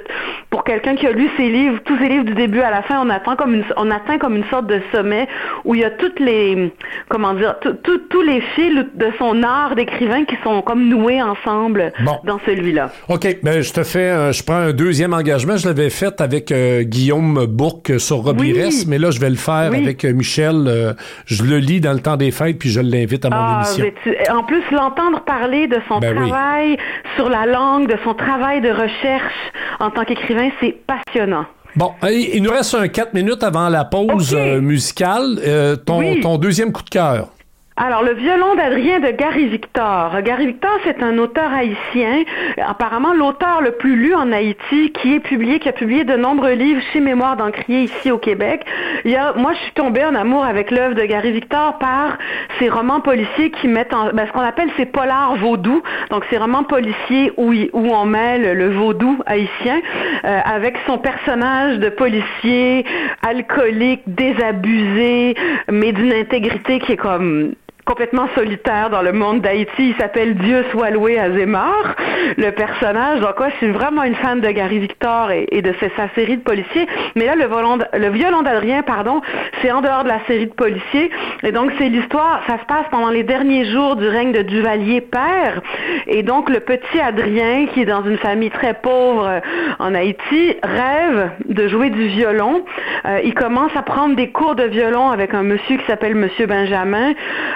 [0.49, 2.99] pour quelqu'un qui a lu ses livres, tous ses livres du début à la fin,
[3.05, 5.29] on attend comme une, on atteint comme une sorte de sommet
[5.65, 6.73] où il y a toutes les,
[7.09, 11.93] comment dire, tous les fils de son art d'écrivain qui sont comme noués ensemble
[12.25, 12.91] dans celui-là.
[13.09, 15.57] OK, ben je te fais, je prends un deuxième engagement.
[15.59, 19.73] Je l'avais fait avec euh, Guillaume Bourque sur Robires, mais là je vais le faire
[19.75, 20.65] avec euh, Michel.
[20.67, 20.93] Euh,
[21.27, 23.85] je le lis dans le temps des fêtes, puis je l'invite à mon ah, émission.
[24.31, 26.79] en plus, l'entendre parler de son ben travail
[27.17, 29.35] sur la langue, de son travail de recherche
[29.81, 31.47] en tant qu'écrivain, c'est passionnant.
[31.77, 35.41] Bon, il nous reste un 4 minutes avant la pause musicale.
[35.85, 37.29] ton, ton deuxième coup de cœur.
[37.77, 40.23] Alors, le violon d'Adrien de Gary Victor.
[40.23, 42.23] Gary Victor, c'est un auteur haïtien,
[42.65, 46.53] apparemment l'auteur le plus lu en Haïti, qui est publié, qui a publié de nombreux
[46.53, 48.65] livres chez Mémoire d'Encrier ici au Québec.
[49.05, 52.17] Moi, je suis tombée en amour avec l'œuvre de Gary Victor par
[52.61, 55.83] ses romans policiers qui mettent en, ben, ce qu'on appelle ses polars vaudous.
[56.11, 59.81] Donc, ces romans policiers où, où on mêle le vaudou haïtien
[60.25, 62.85] euh, avec son personnage de policier
[63.27, 65.35] alcoolique, désabusé,
[65.73, 69.91] mais d'une intégrité qui est comme complètement solitaire dans le monde d'Haïti.
[69.91, 71.97] Il s'appelle Dieu soit loué à Zemar,
[72.37, 73.21] le personnage.
[73.21, 76.43] Donc, ouais, je suis vraiment une fan de Gary Victor et, de sa série de
[76.43, 76.87] policiers.
[77.15, 79.21] Mais là, le, violon, le violon d'Adrien, pardon,
[79.61, 81.11] c'est en dehors de la série de policiers.
[81.43, 85.01] Et donc, c'est l'histoire, ça se passe pendant les derniers jours du règne de Duvalier
[85.01, 85.61] père.
[86.07, 89.41] Et donc, le petit Adrien, qui est dans une famille très pauvre euh,
[89.79, 92.65] en Haïti, rêve de jouer du violon.
[93.07, 96.47] Euh, il commence à prendre des cours de violon avec un monsieur qui s'appelle Monsieur
[96.47, 97.13] Benjamin.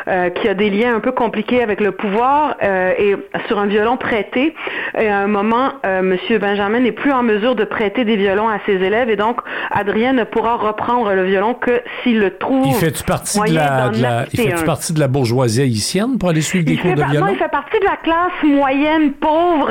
[0.07, 3.59] Euh, euh, qui a des liens un peu compliqués avec le pouvoir euh, et sur
[3.59, 4.55] un violon prêté.
[4.99, 8.49] Et à un moment, euh, Monsieur Benjamin n'est plus en mesure de prêter des violons
[8.49, 12.67] à ses élèves et donc Adrien ne pourra reprendre le violon que s'il le trouve.
[12.67, 16.65] Il fait partie de la, il fait partie de la bourgeoisie haïtienne pour aller suivre
[16.65, 17.27] des cours de violon?
[17.27, 19.71] Non, il fait partie de la classe moyenne pauvre.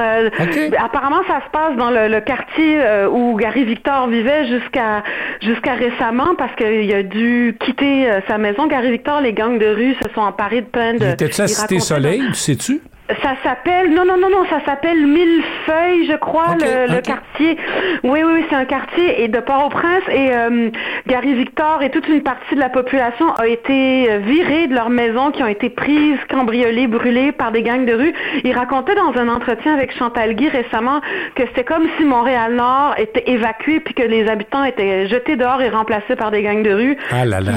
[0.79, 2.79] Apparemment, ça se passe dans le, quartier
[3.11, 5.03] où Gary Victor vivait jusqu'à
[5.41, 8.67] jusqu'à récemment parce qu'il a dû quitter sa maison.
[8.67, 10.67] Gary Victor, les gangs de rue se sont Paris de.
[10.97, 12.81] Il était à Cité Soleil, sais-tu?
[13.23, 17.57] Ça s'appelle, non, non, non, non, ça s'appelle Millefeuille, je crois, le, quartier.
[18.03, 20.03] Oui, oui, c'est un quartier et de Port-au-Prince.
[20.11, 20.69] Et euh,
[21.07, 24.89] Gary Victor et toute une partie de la population a été euh, virée de leur
[24.89, 28.13] maison, qui ont été prises, cambriolées, brûlées par des gangs de rue.
[28.43, 30.99] Il racontait dans un entretien avec Chantal Guy récemment
[31.35, 35.69] que c'était comme si Montréal-Nord était évacué puis que les habitants étaient jetés dehors et
[35.69, 36.97] remplacés par des gangs de rue.
[37.11, 37.53] Ah là là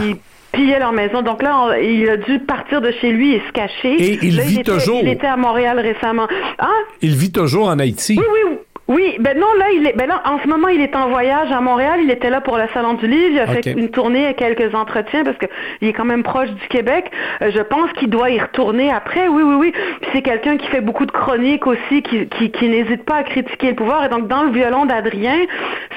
[0.52, 1.22] pillaient leur maison.
[1.22, 3.94] Donc là, il a dû partir de chez lui et se cacher.
[3.94, 5.00] Et il vit toujours.
[5.02, 6.26] il était à Montréal récemment.
[6.58, 6.68] Ah?
[7.02, 8.16] Il vit toujours en Haïti.
[8.18, 8.58] Oui, oui,
[8.90, 11.52] oui, ben non, là, il est, ben là, en ce moment, il est en voyage
[11.52, 12.00] à Montréal.
[12.02, 13.30] Il était là pour le Salon du Livre.
[13.30, 15.46] Il a fait une tournée et quelques entretiens parce que
[15.80, 17.08] il est quand même proche du Québec.
[17.40, 19.28] Euh, je pense qu'il doit y retourner après.
[19.28, 19.72] Oui, oui, oui.
[20.00, 23.22] Puis c'est quelqu'un qui fait beaucoup de chroniques aussi, qui, qui, qui n'hésite pas à
[23.22, 24.06] critiquer le pouvoir.
[24.06, 25.36] Et donc, dans le violon d'Adrien,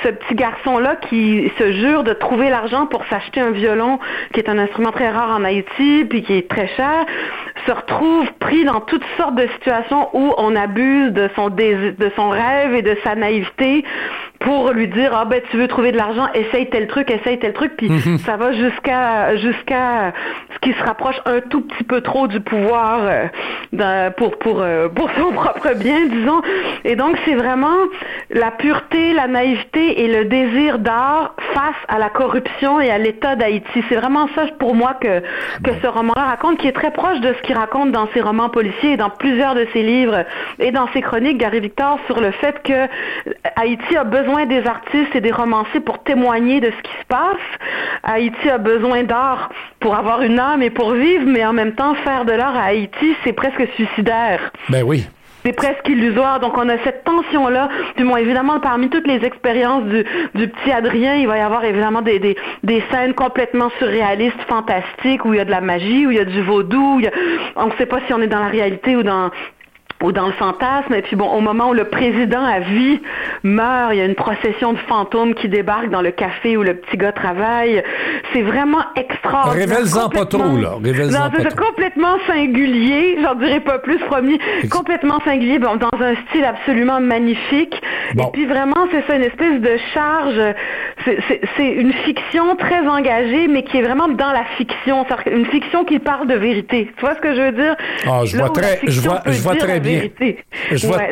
[0.03, 3.97] ce petit garçon-là qui se jure de trouver l'argent pour s'acheter un violon,
[4.33, 7.07] qui est un instrument très rare en Haïti, puis qui est très cher,
[7.65, 12.29] se retrouve pris dans toutes sortes de situations où on abuse de son de son
[12.29, 13.83] rêve et de sa naïveté
[14.43, 17.53] pour lui dire ah ben tu veux trouver de l'argent, essaye tel truc, essaye tel
[17.53, 18.17] truc, puis mhm.
[18.19, 20.13] ça va jusqu'à jusqu'à
[20.53, 22.99] ce qui se rapproche un tout petit peu trop du pouvoir
[23.79, 26.41] euh, pour pour euh, pour son propre bien, disons.
[26.83, 27.77] Et donc c'est vraiment
[28.29, 33.35] la pureté, la naïveté et le désir d'art face à la corruption et à l'État
[33.35, 33.83] d'Haïti.
[33.87, 35.21] C'est vraiment ça pour moi que
[35.63, 38.49] que ce roman-là raconte, qui est très proche de ce qu'il raconte dans ses romans
[38.49, 40.25] policiers et dans plusieurs de ses livres
[40.59, 42.87] et dans ses chroniques, Gary Victor, sur le fait que
[43.55, 47.37] Haïti a besoin des artistes et des romanciers pour témoigner de ce qui se passe.
[48.03, 51.95] Haïti a besoin d'art pour avoir une âme et pour vivre, mais en même temps,
[51.95, 54.51] faire de l'art à Haïti, c'est presque suicidaire.
[54.69, 55.05] Ben oui
[55.45, 56.39] c'est presque illusoire.
[56.39, 57.69] Donc on a cette tension-là.
[57.97, 61.63] Du moins, évidemment, parmi toutes les expériences du, du, petit Adrien, il va y avoir
[61.65, 66.07] évidemment des, des, des, scènes complètement surréalistes, fantastiques, où il y a de la magie,
[66.07, 67.01] où il y a du vaudou.
[67.55, 69.31] On ne sait pas si on est dans la réalité ou dans
[70.03, 70.93] ou dans le fantasme.
[70.93, 72.99] Et puis bon, au moment où le président à vie
[73.41, 76.75] meurt, il y a une procession de fantômes qui débarque dans le café où le
[76.75, 77.81] petit gars travaille.
[78.33, 79.69] C'est vraiment extraordinaire.
[79.69, 80.73] Révèle-en pas trop, là.
[81.39, 83.17] C'est complètement singulier.
[83.23, 84.37] J'en dirais pas plus, promis.
[84.69, 87.81] Complètement singulier, bon, dans un style absolument magnifique.
[88.13, 90.53] Et puis vraiment, c'est ça, une espèce de charge.
[91.57, 95.05] C'est une fiction très engagée, mais qui est vraiment dans la fiction.
[95.31, 96.91] Une fiction qui parle de vérité.
[96.97, 97.75] Tu vois ce que je veux dire?
[98.05, 99.92] Ah, je vois très, je vois, je vois très bien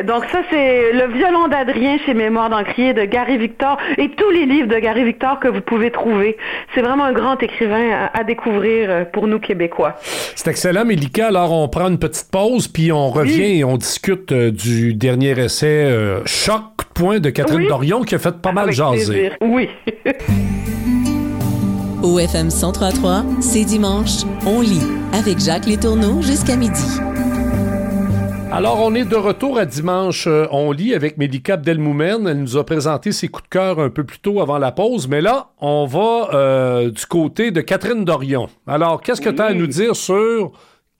[0.06, 4.46] donc ça, c'est le violon d'Adrien chez Mémoire d'Encrier de Gary Victor et tous les
[4.46, 6.36] livres de Gary Victor que vous pouvez trouver.
[6.74, 9.96] C'est vraiment un grand écrivain à, découvrir euh, pour nous Québécois.
[10.02, 11.28] C'est excellent, Mélika.
[11.28, 15.38] Alors, on prend une petite pause, puis on revient et on discute euh, du dernier
[15.38, 16.62] essai euh, Choc
[16.94, 19.32] point de Catherine Dorion qui a fait pas mal jaser.
[19.40, 19.68] Oui.
[22.02, 27.11] Au FM 1033, c'est dimanche, on lit avec Jacques Létourneau jusqu'à midi.
[28.54, 30.26] Alors, on est de retour à dimanche.
[30.26, 32.28] Euh, on lit avec Médica Abdelmoumen.
[32.28, 35.08] Elle nous a présenté ses coups de cœur un peu plus tôt avant la pause.
[35.08, 38.50] Mais là, on va euh, du côté de Catherine Dorion.
[38.66, 40.52] Alors, qu'est-ce que tu as à nous dire sur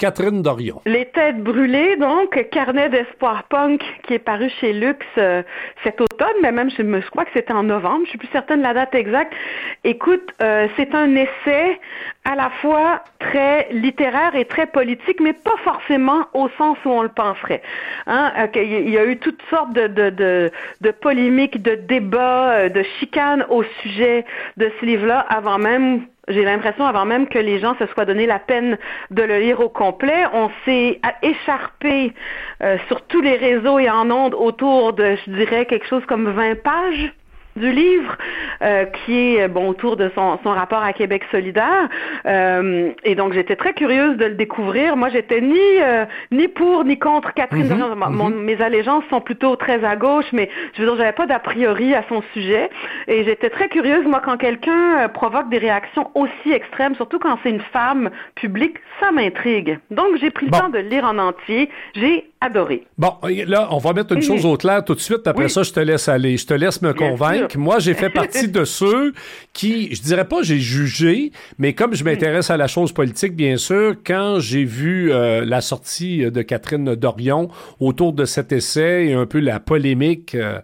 [0.02, 0.82] Catherine Dorion.
[0.84, 5.44] Les têtes brûlées, donc, carnet d'espoir punk qui est paru chez Lux euh,
[5.84, 8.64] cet automne, mais même je, crois que c'était en novembre, je suis plus certaine de
[8.64, 9.32] la date exacte.
[9.84, 11.78] Écoute, euh, c'est un essai
[12.24, 17.02] à la fois très littéraire et très politique, mais pas forcément au sens où on
[17.02, 17.62] le penserait.
[18.08, 18.32] Hein?
[18.56, 22.82] il y a eu toutes sortes de, de, de, de polémiques, de débats, euh, de
[22.98, 24.24] chicanes au sujet
[24.56, 28.26] de ce livre-là avant même j'ai l'impression, avant même que les gens se soient donné
[28.26, 28.78] la peine
[29.11, 32.12] de le lire au complet, on s'est écharpé
[32.62, 36.30] euh, sur tous les réseaux et en ondes autour de, je dirais, quelque chose comme
[36.30, 37.12] 20 pages
[37.56, 38.16] du livre,
[38.62, 41.88] euh, qui est bon autour de son, son rapport à Québec solidaire.
[42.26, 44.96] Euh, et donc j'étais très curieuse de le découvrir.
[44.96, 47.68] Moi, j'étais ni euh, ni pour ni contre Catherine.
[47.68, 51.38] Mm Mes allégeances sont plutôt très à gauche, mais je veux dire, j'avais pas d'a
[51.38, 52.70] priori à son sujet.
[53.08, 57.50] Et j'étais très curieuse, moi, quand quelqu'un provoque des réactions aussi extrêmes, surtout quand c'est
[57.50, 59.78] une femme publique, ça m'intrigue.
[59.90, 61.68] Donc j'ai pris le temps de le lire en entier.
[61.94, 62.87] J'ai adoré.
[62.98, 63.14] Bon,
[63.46, 65.26] là, on va mettre une chose au clair tout de suite.
[65.26, 66.37] Après ça, je te laisse aller.
[66.37, 67.57] Je te laisse me convaincre.
[67.57, 69.12] Moi, j'ai fait partie de ceux
[69.52, 73.57] qui, je dirais pas j'ai jugé, mais comme je m'intéresse à la chose politique, bien
[73.57, 79.14] sûr, quand j'ai vu euh, la sortie de Catherine Dorion autour de cet essai et
[79.14, 80.59] un peu la polémique, euh,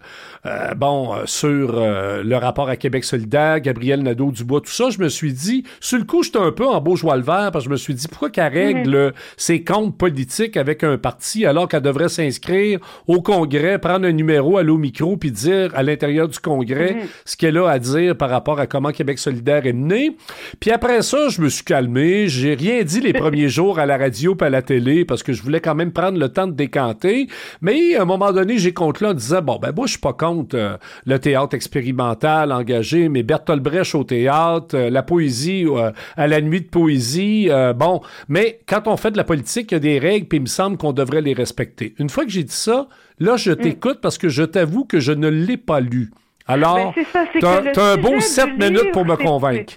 [0.46, 5.32] euh, bon, sur le rapport à Québec solidaire, Gabriel Nadeau-Dubois, tout ça, je me suis
[5.32, 7.72] dit, sur le coup, j'étais un peu en beau joie le vert parce que je
[7.72, 12.08] me suis dit, pourquoi qu'elle règle ses comptes politiques avec un parti alors qu'elle devrait
[12.08, 16.94] s'inscrire au Congrès, prendre un numéro, aller au micro, puis dire à l'intérieur du Congrès
[16.94, 17.00] mhm.
[17.24, 20.16] ce qu'elle a à dire par rapport à comment Québec solidaire est mené.
[20.60, 22.28] Puis après ça, je me suis calmé.
[22.28, 25.32] J'ai rien dit les premiers jours à la radio pas à la télé parce que
[25.32, 27.28] je voulais quand même prendre le temps de décanter.
[27.60, 30.00] Mais à un moment donné, j'ai compte là en disant, bon, ben moi, je suis
[30.00, 30.76] pas contre euh,
[31.06, 36.40] le théâtre expérimental engagé, mais Bertolt Brecht au théâtre, euh, la poésie euh, à la
[36.40, 38.00] nuit de poésie, bon.
[38.28, 40.46] Mais quand on fait de la politique, il y a des règles, puis il me
[40.46, 41.57] semble qu'on devrait les respecter.
[41.98, 43.56] Une fois que j'ai dit ça, là, je mm.
[43.56, 46.10] t'écoute parce que je t'avoue que je ne l'ai pas lu.
[46.46, 47.04] Alors, ben,
[47.38, 49.74] tu as, un bon sept minutes pour me convaincre.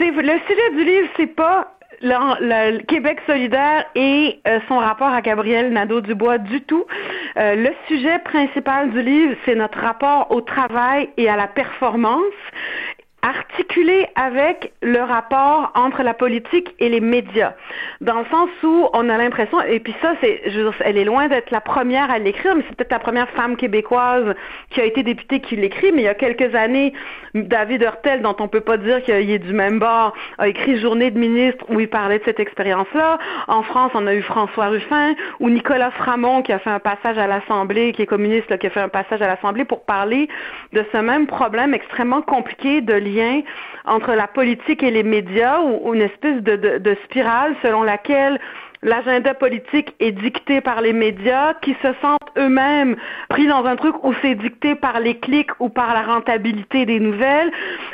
[0.00, 5.72] le sujet du livre, c'est pas le, Québec solidaire et euh, son rapport à Gabriel
[5.72, 6.84] Nadeau-Dubois du tout.
[7.36, 12.20] Euh, le sujet principal du livre, c'est notre rapport au travail et à la performance
[13.24, 17.54] articulé avec le rapport entre la politique et les médias.
[18.02, 20.42] Dans le sens où on a l'impression, et puis ça, c'est,
[20.80, 24.34] elle est loin d'être la première à l'écrire, mais c'est peut-être la première femme québécoise
[24.70, 26.92] qui a été députée qui l'écrit, mais il y a quelques années,
[27.34, 31.10] David Hurtel, dont on peut pas dire qu'il est du même bord, a écrit Journée
[31.10, 33.18] de ministre où il parlait de cette expérience-là.
[33.48, 37.16] En France, on a eu François Ruffin, ou Nicolas Framont qui a fait un passage
[37.16, 40.28] à l'Assemblée, qui est communiste, qui a fait un passage à l'Assemblée pour parler
[40.74, 42.92] de ce même problème extrêmement compliqué de
[43.84, 48.40] entre la politique et les médias ou, une espèce de spirale selon laquelle
[48.84, 52.96] l'agenda politique est dicté par les médias qui se sentent eux-mêmes
[53.30, 57.00] pris dans un truc où c'est dicté par les clics ou par la rentabilité des
[57.00, 57.50] nouvelles.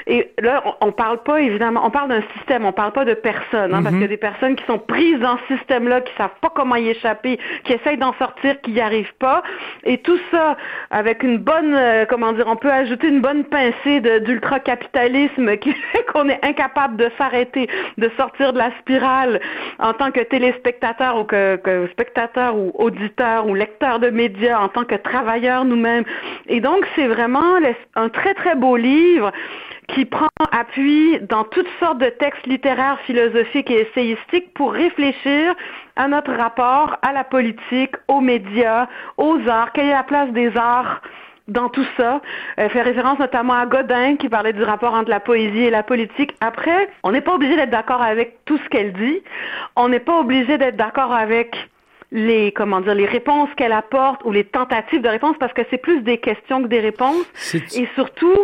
[0.09, 3.73] Et là, on, parle pas évidemment, on parle d'un système, on parle pas de personnes,
[3.73, 4.03] hein, parce mhm.
[4.03, 7.39] que des personnes qui sont prises dans ce système-là, qui savent pas comment y échapper,
[7.65, 9.45] qui essayent d'en sortir, qui n'y arrivent pas.
[9.85, 10.57] Et tout ça
[10.91, 16.05] avec une bonne, euh, comment dire, on peut ajouter une bonne pincée d'ultra-capitalisme qui fait
[16.13, 19.41] qu'on est incapable de s'arrêter, de sortir de la spirale
[19.79, 24.69] en tant que téléspectateur spectateur ou que, spectateur ou auditeur ou lecteur de médias, en
[24.69, 26.05] tant que travailleur nous-mêmes.
[26.49, 27.59] Et donc, c'est vraiment
[27.97, 29.31] un très, très beau livre
[29.89, 35.55] qui prend appui dans toutes sortes de textes littéraires, philosophiques et essayistiques pour réfléchir
[35.97, 38.87] à notre rapport à la politique, aux médias,
[39.19, 41.03] aux arts, quelle est la place des arts
[41.51, 42.21] dans tout ça.
[42.57, 45.83] Elle fait référence notamment à Godin qui parlait du rapport entre la poésie et la
[45.83, 46.35] politique.
[46.41, 49.21] Après, on n'est pas obligé d'être d'accord avec tout ce qu'elle dit.
[49.77, 51.57] On n'est pas obligé d'être d'accord avec
[52.13, 55.79] les comment dire les réponses qu'elle apporte ou les tentatives de réponse parce que c'est
[55.79, 58.37] plus des questions que des réponses et surtout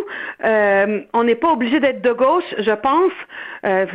[0.45, 3.11] euh, on n'est pas obligé d'être de gauche je pense
[3.65, 3.85] euh,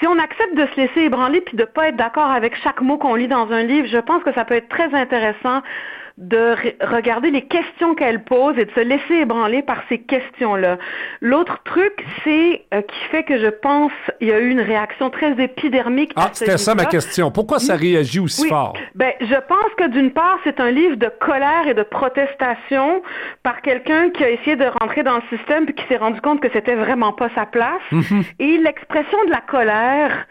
[0.00, 2.96] si on accepte de se laisser ébranler puis de pas être d'accord avec chaque mot
[2.96, 5.60] qu'on lit dans un livre je pense que ça peut être très intéressant
[6.18, 10.76] de regarder les questions qu'elle pose et de se laisser ébranler par ces questions-là.
[11.20, 15.10] L'autre truc, c'est euh, qui fait que je pense il y a eu une réaction
[15.10, 16.12] très épidermique.
[16.16, 17.30] Ah, c'était ça ma question.
[17.30, 18.74] Pourquoi ça réagit aussi fort?
[18.96, 23.00] Ben, je pense que d'une part, c'est un livre de colère et de protestation
[23.44, 26.40] par quelqu'un qui a essayé de rentrer dans le système puis qui s'est rendu compte
[26.40, 27.80] que c'était vraiment pas sa place.
[27.92, 28.24] Mhm.
[28.40, 30.26] Et l'expression de la colère,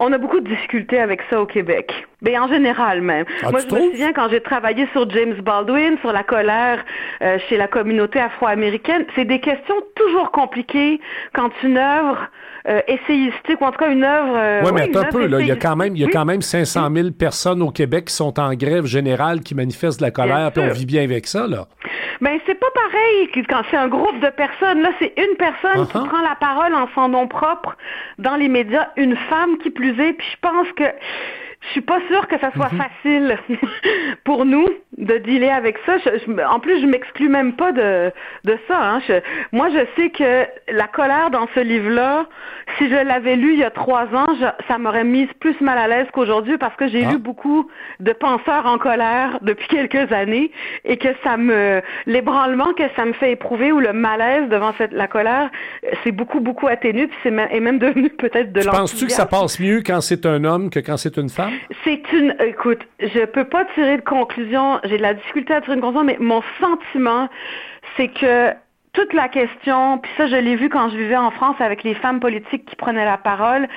[0.00, 1.92] on a beaucoup de difficultés avec ça au Québec.
[2.22, 3.24] Mais en général même.
[3.42, 6.84] Ah, Moi, je me souviens quand j'ai travaillé sur James Baldwin, sur la colère
[7.22, 11.00] euh, chez la communauté afro-américaine, c'est des questions toujours compliquées
[11.32, 12.28] quand une œuvre
[12.68, 14.34] euh, essayistique, ou en tout cas une œuvre...
[14.36, 16.08] Euh, ouais, mais attends un peu, là, il y a quand même, il y a
[16.08, 20.04] quand même 500 000 personnes au Québec qui sont en grève générale, qui manifestent de
[20.04, 21.66] la colère, puis on vit bien avec ça, là.
[22.20, 24.82] Ben, c'est pas pareil quand c'est un groupe de personnes.
[24.82, 26.08] Là, c'est une personne qui uh-huh.
[26.08, 27.76] prend la parole en son nom propre
[28.18, 30.84] dans les médias, une femme qui plus est, puis je pense que
[31.60, 32.78] je suis pas sûre que ça soit mhm.
[32.78, 33.38] facile
[34.24, 34.66] pour nous
[34.96, 35.96] de dealer avec ça.
[36.50, 38.10] en plus, je m'exclus même pas de,
[38.44, 38.78] de ça.
[38.80, 39.00] Hein.
[39.52, 42.26] moi, je sais que la colère dans ce livre-là,
[42.78, 44.26] si je l'avais lu il y a trois ans,
[44.66, 47.12] ça m'aurait mise plus mal à l'aise qu'aujourd'hui parce que j'ai ah.
[47.12, 47.68] lu beaucoup
[48.00, 50.50] de penseurs en colère depuis quelques années
[50.84, 54.92] et que ça me, l'ébranlement que ça me fait éprouver ou le malaise devant cette,
[54.92, 55.50] la colère,
[56.02, 58.80] c'est beaucoup, beaucoup atténué puis c'est même devenu peut-être de l'enthousiasme.
[58.80, 61.47] Penses-tu que ça passe mieux quand c'est un homme que quand c'est une femme?
[61.84, 62.34] C'est une.
[62.40, 64.80] Écoute, je peux pas tirer de conclusion.
[64.84, 67.28] J'ai de la difficulté à tirer une conclusion, mais mon sentiment,
[67.96, 68.52] c'est que
[68.92, 71.94] toute la question, puis ça, je l'ai vu quand je vivais en France avec les
[71.94, 73.68] femmes politiques qui prenaient la parole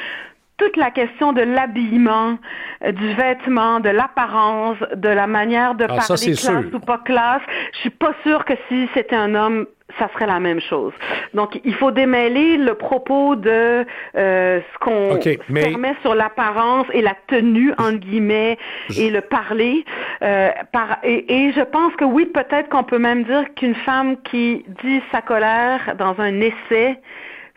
[0.61, 2.37] toute la question de l'habillement,
[2.83, 7.41] euh, du vêtement, de l'apparence, de la manière de ah, parler classe ou pas classe.
[7.73, 9.65] Je suis pas sûre que si c'était un homme,
[9.97, 10.93] ça serait la même chose.
[11.33, 15.19] Donc, il faut démêler le propos de euh, ce qu'on
[15.51, 18.59] permet sur l'apparence et la tenue, entre guillemets,
[18.95, 19.83] et le parler.
[20.21, 24.15] Euh, par, et, et, je pense que oui, peut-être qu'on peut même dire qu'une femme
[24.23, 26.99] qui dit sa colère dans un essai,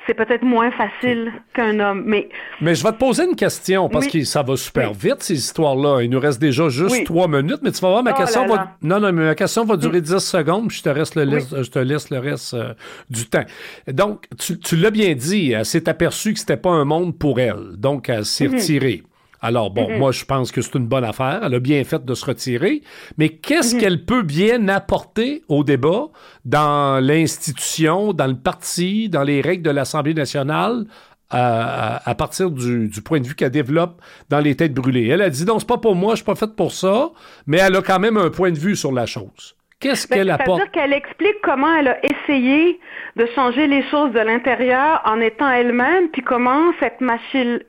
[0.06, 2.02] c'est peut-être moins facile qu'un homme.
[2.06, 2.28] Mais,
[2.60, 6.02] mais je vais te poser une question parce que ça va super vite, ces histoires-là.
[6.02, 8.76] Il nous reste déjà juste trois minutes, mais tu vas voir, ma oh question va.
[8.82, 11.70] Non, non, mais ma question va durer 10 secondes, puis je te, reste le je
[11.70, 12.74] te laisse le reste euh,
[13.10, 13.44] du temps.
[13.88, 17.40] Donc, tu, tu l'as bien dit, elle s'est aperçue que c'était pas un monde pour
[17.40, 17.76] elle.
[17.76, 18.54] Donc, elle s'est mhm.
[18.54, 19.02] retirée.
[19.44, 19.98] Alors bon, mm-hmm.
[19.98, 21.40] moi je pense que c'est une bonne affaire.
[21.44, 22.82] Elle a bien fait de se retirer.
[23.18, 23.78] Mais qu'est-ce mm-hmm.
[23.78, 26.06] qu'elle peut bien apporter au débat
[26.46, 30.86] dans l'institution, dans le parti, dans les règles de l'Assemblée nationale
[31.28, 35.08] à, partir du, point de vue qu'elle développe dans les têtes brûlées?
[35.08, 37.10] Elle a dit non, c'est pas pour moi, je suis pas faite pour ça,
[37.46, 39.56] mais elle a quand même un point de vue sur la chose.
[39.84, 40.58] Qu'est-ce qu'elle apporte?
[40.58, 42.80] C'est-à-dire qu'elle explique comment elle a essayé
[43.16, 47.60] de changer les choses de l'intérieur en étant elle-même, puis comment cette machine,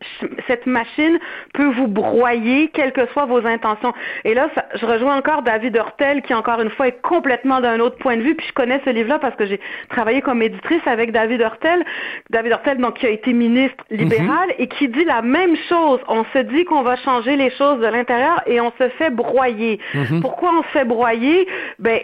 [0.48, 1.20] cette machine
[1.54, 3.94] peut vous broyer, quelles que soient vos intentions.
[4.24, 7.98] Et là, je rejoins encore David Hurtel, qui encore une fois est complètement d'un autre
[7.98, 11.12] point de vue, puis je connais ce livre-là parce que j'ai travaillé comme éditrice avec
[11.12, 11.86] David Hurtel.
[12.30, 14.56] David Hurtel, donc, qui a été ministre libéral mhm.
[14.58, 16.00] et qui dit la même chose.
[16.08, 19.80] On se dit qu'on va changer les choses de l'intérieur et on se fait broyer.
[19.94, 20.22] Mhm.
[20.22, 21.48] Pourquoi on se fait broyer?
[21.80, 22.00] Ben,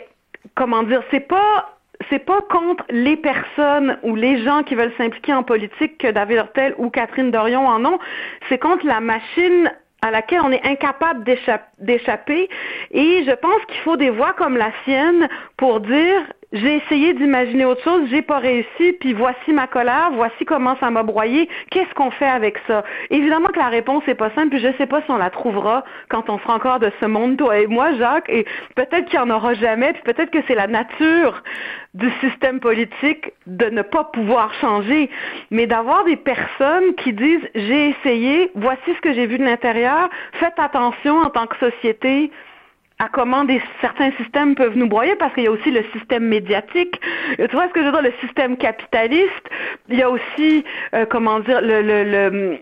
[0.55, 1.77] comment dire, c'est pas
[2.09, 6.37] c'est pas contre les personnes ou les gens qui veulent s'impliquer en politique que David
[6.37, 7.99] Hurtel ou Catherine Dorion en ont,
[8.49, 11.23] c'est contre la machine à laquelle on est incapable
[11.77, 12.49] d'échapper.
[12.91, 16.21] Et je pense qu'il faut des voix comme la sienne pour dire
[16.53, 20.89] j'ai essayé d'imaginer autre chose, j'ai pas réussi, puis voici ma colère, voici comment ça
[20.91, 22.83] m'a broyé, qu'est-ce qu'on fait avec ça?
[23.09, 25.85] Évidemment que la réponse est pas simple, puis je sais pas si on la trouvera
[26.09, 28.45] quand on sera encore de ce monde, toi et moi, Jacques, et
[28.75, 31.41] peut-être qu'il n'y en aura jamais, puis peut-être que c'est la nature
[31.93, 35.09] du système politique de ne pas pouvoir changer,
[35.51, 40.09] mais d'avoir des personnes qui disent j'ai essayé, voici ce que j'ai vu de l'intérieur,
[40.33, 42.31] faites attention en tant que société,
[43.01, 46.23] à comment des, certains systèmes peuvent nous broyer, parce qu'il y a aussi le système
[46.23, 47.01] médiatique.
[47.37, 49.49] Tu vois ce que je veux dire, le système capitaliste.
[49.89, 52.59] Il y a aussi, euh, comment dire, le, le, le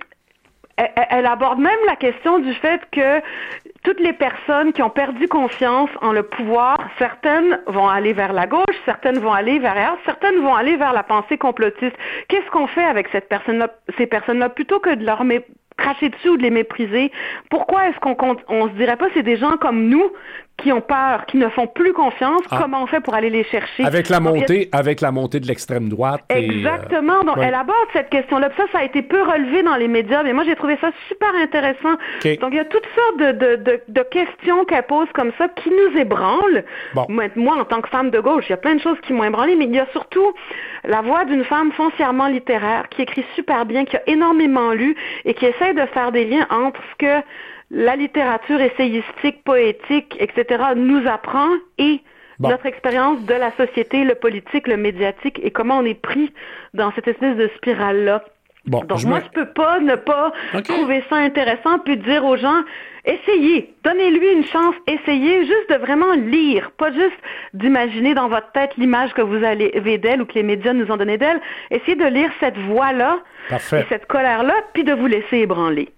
[1.09, 3.21] elle, aborde même la question du fait que
[3.83, 8.47] toutes les personnes qui ont perdu confiance en le pouvoir, certaines vont aller vers la
[8.47, 11.97] gauche, certaines vont aller vers ailleurs, certaines vont aller vers la pensée complotiste.
[12.29, 13.67] Qu'est-ce qu'on fait avec cette personne
[13.97, 15.25] ces personnes-là, plutôt que de leur
[15.79, 17.11] cracher dessus ou de les mépriser.
[17.49, 18.15] Pourquoi est-ce qu'on
[18.47, 20.11] on se dirait pas c'est des gens comme nous
[20.61, 22.59] qui ont peur, qui ne font plus confiance, ah.
[22.61, 23.85] comment on fait pour aller les chercher?
[23.85, 26.21] Avec la montée, avec la montée de l'extrême droite.
[26.29, 27.23] Exactement.
[27.23, 28.49] Donc elle aborde cette question-là.
[28.57, 31.29] Ça, ça a été peu relevé dans les médias, mais moi j'ai trouvé ça super
[31.41, 31.93] intéressant.
[32.41, 35.69] Donc il y a toutes sortes de, de, de, questions qu'elle pose comme ça qui
[35.69, 36.63] nous ébranlent.
[37.35, 39.23] Moi, en tant que femme de gauche, il y a plein de choses qui m'ont
[39.23, 40.33] ébranlé, mais il y a surtout
[40.83, 44.95] la voix d'une femme foncièrement littéraire qui écrit super bien, qui a énormément lu
[45.25, 47.25] et qui essaie de faire des liens entre ce que
[47.71, 50.63] la littérature essayistique, poétique, etc.
[50.75, 52.01] nous apprend et
[52.39, 56.31] notre expérience de la société, le politique, le médiatique et comment on est pris
[56.73, 58.23] dans cette espèce de spirale-là.
[58.65, 60.31] Donc moi, je peux pas ne pas
[60.63, 62.61] trouver ça intéressant puis dire aux gens,
[63.05, 67.17] essayez, donnez-lui une chance, essayez juste de vraiment lire, pas juste
[67.53, 70.97] d'imaginer dans votre tête l'image que vous avez d'elle ou que les médias nous ont
[70.97, 71.41] donné d'elle.
[71.71, 73.19] Essayez de lire cette voix-là
[73.51, 75.89] et cette colère-là, puis de vous laisser ébranler.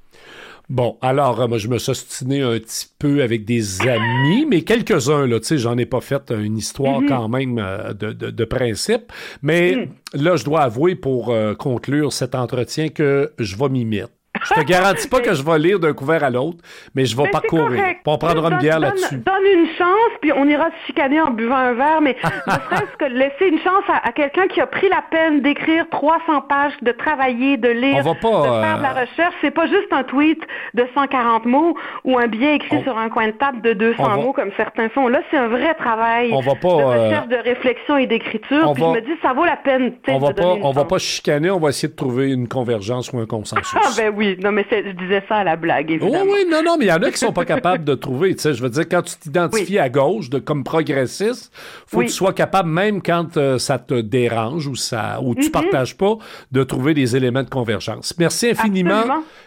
[0.72, 4.62] Bon, alors, euh, moi, je me suis ostiné un petit peu avec des amis, mais
[4.62, 7.10] quelques-uns, là, tu sais, j'en ai pas fait une histoire mhm.
[7.10, 9.12] quand même euh, de, de, principe.
[9.42, 10.24] Mais mhm.
[10.24, 14.14] là, je dois avouer, pour euh, conclure cet entretien, que je vais m'y mettre.
[14.44, 16.58] Je te garantis pas que je vais lire d'un couvert à l'autre,
[16.96, 17.84] mais je vais ben, parcourir.
[18.06, 19.18] On prendra une bière là-dessus.
[19.18, 22.98] Donne une chance, puis on ira se chicaner en buvant un verre, mais ne serait-ce
[22.98, 26.92] que laisser une chance à, quelqu'un qui a pris la peine d'écrire 300 pages, de
[26.92, 29.34] travailler, de lire, de faire de la euh, recherche.
[29.42, 30.42] C'est pas juste un tweet
[30.74, 34.34] de 140 mots ou un billet écrit sur un coin de table de 200 mots
[34.34, 35.08] comme certains font.
[35.08, 38.74] Là, c'est un vrai travail on va pas, de euh, recherche, de réflexion et d'écriture.
[38.74, 39.94] Puis je me dis, ça vaut la peine.
[40.08, 43.20] On va pas, on va pas chicaner, on va essayer de trouver une convergence ou
[43.20, 43.78] un consensus.
[43.82, 46.24] Ah ben oui, non mais je disais ça à la blague, évidemment.
[46.24, 48.36] Oui, oui, non, non, mais il y en a qui sont pas capables de trouver.
[48.36, 51.52] Tu sais, je veux dire, quand tu t'identifies à gauche de, comme progressiste,
[51.88, 55.42] faut que tu sois capable, même quand euh, ça te dérange ou ça ou tu
[55.42, 55.52] mm-hmm.
[55.52, 56.18] partages pas,
[56.52, 58.14] de trouver des éléments de convergence.
[58.18, 59.04] Merci infiniment,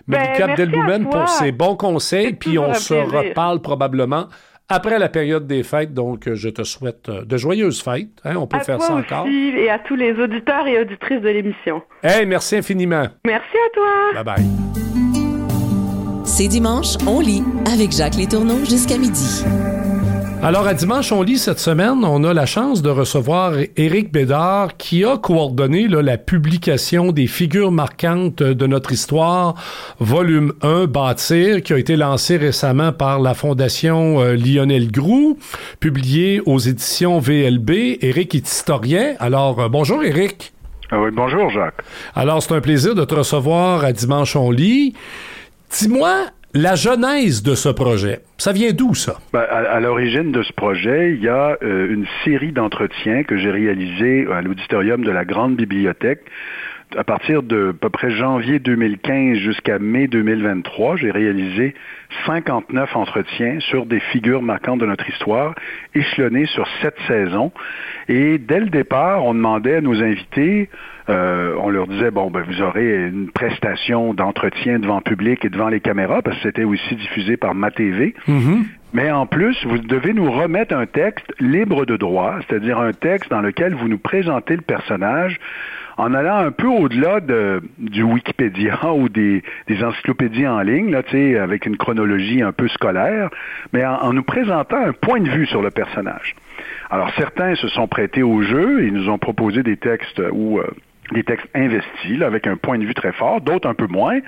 [0.06, 2.34] Malika ben, pour ces bons conseils.
[2.34, 4.28] Puis on se reparle probablement
[4.68, 5.94] après la période des fêtes.
[5.94, 8.20] Donc, je te souhaite euh, de joyeuses fêtes.
[8.24, 9.26] Hein, on peut faire ça encore.
[9.26, 11.82] Et à tous les auditeurs et auditrices de l'émission.
[12.02, 13.06] Hey, merci infiniment.
[13.26, 14.22] Merci à toi.
[14.22, 14.64] Bye bye.
[16.24, 19.44] C'est dimanche, on lit avec Jacques Létourneau jusqu'à midi.
[20.44, 24.76] Alors, à Dimanche, on lit cette semaine, on a la chance de recevoir Éric Bédard
[24.76, 29.54] qui a coordonné la publication des figures marquantes de notre histoire,
[30.00, 35.38] volume 1, Bâtir, qui a été lancé récemment par la Fondation euh, Lionel Groux,
[35.80, 37.70] publié aux éditions VLB.
[38.02, 39.14] Éric est historien.
[39.20, 40.52] Alors, euh, bonjour Éric.
[40.90, 41.80] Ah oui, bonjour Jacques.
[42.14, 44.92] Alors, c'est un plaisir de te recevoir à Dimanche, on lit.
[45.70, 49.18] Dis-moi, la genèse de ce projet, ça vient d'où ça?
[49.32, 53.50] Ben, à, l'origine de ce projet, il y a euh, une série d'entretiens que j'ai
[53.50, 56.20] réalisés à l'auditorium de la Grande Bibliothèque.
[56.96, 61.74] À partir de à peu près janvier 2015 jusqu'à mai 2023, j'ai réalisé
[62.24, 65.56] 59 entretiens sur des figures marquantes de notre histoire,
[65.96, 67.50] échelonnés sur sept saisons.
[68.08, 70.68] Et dès le départ, on demandait à nos invités
[71.08, 75.50] euh, on leur disait, bon, ben, vous aurez une prestation d'entretien devant le public et
[75.50, 78.14] devant les caméras, parce que c'était aussi diffusé par ma TV.
[78.26, 78.64] Mm-hmm.
[78.94, 83.30] Mais en plus, vous devez nous remettre un texte libre de droit, c'est-à-dire un texte
[83.30, 85.38] dans lequel vous nous présentez le personnage
[85.96, 89.42] en allant un peu au-delà de, du Wikipédia ou des,
[89.82, 91.02] encyclopédies en ligne, là,
[91.42, 93.30] avec une chronologie un peu scolaire,
[93.72, 96.34] mais en, nous présentant un point de vue sur le personnage.
[96.90, 100.66] Alors certains se sont prêtés au jeu et nous ont proposé des textes où euh,
[101.12, 104.18] des textes investis, avec un point de vue très fort, d'autres un peu moins.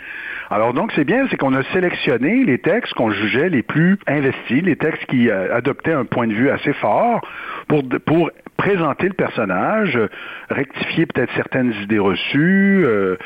[0.50, 4.62] Alors donc, c'est bien, c'est qu'on a sélectionné les textes qu'on jugeait les plus investis,
[4.62, 7.26] les textes qui euh, adoptaient un point de vue assez fort
[7.68, 9.98] pour, pour présenter le personnage,
[10.50, 12.84] rectifier peut-être certaines idées reçues.
[12.84, 13.16] Euh,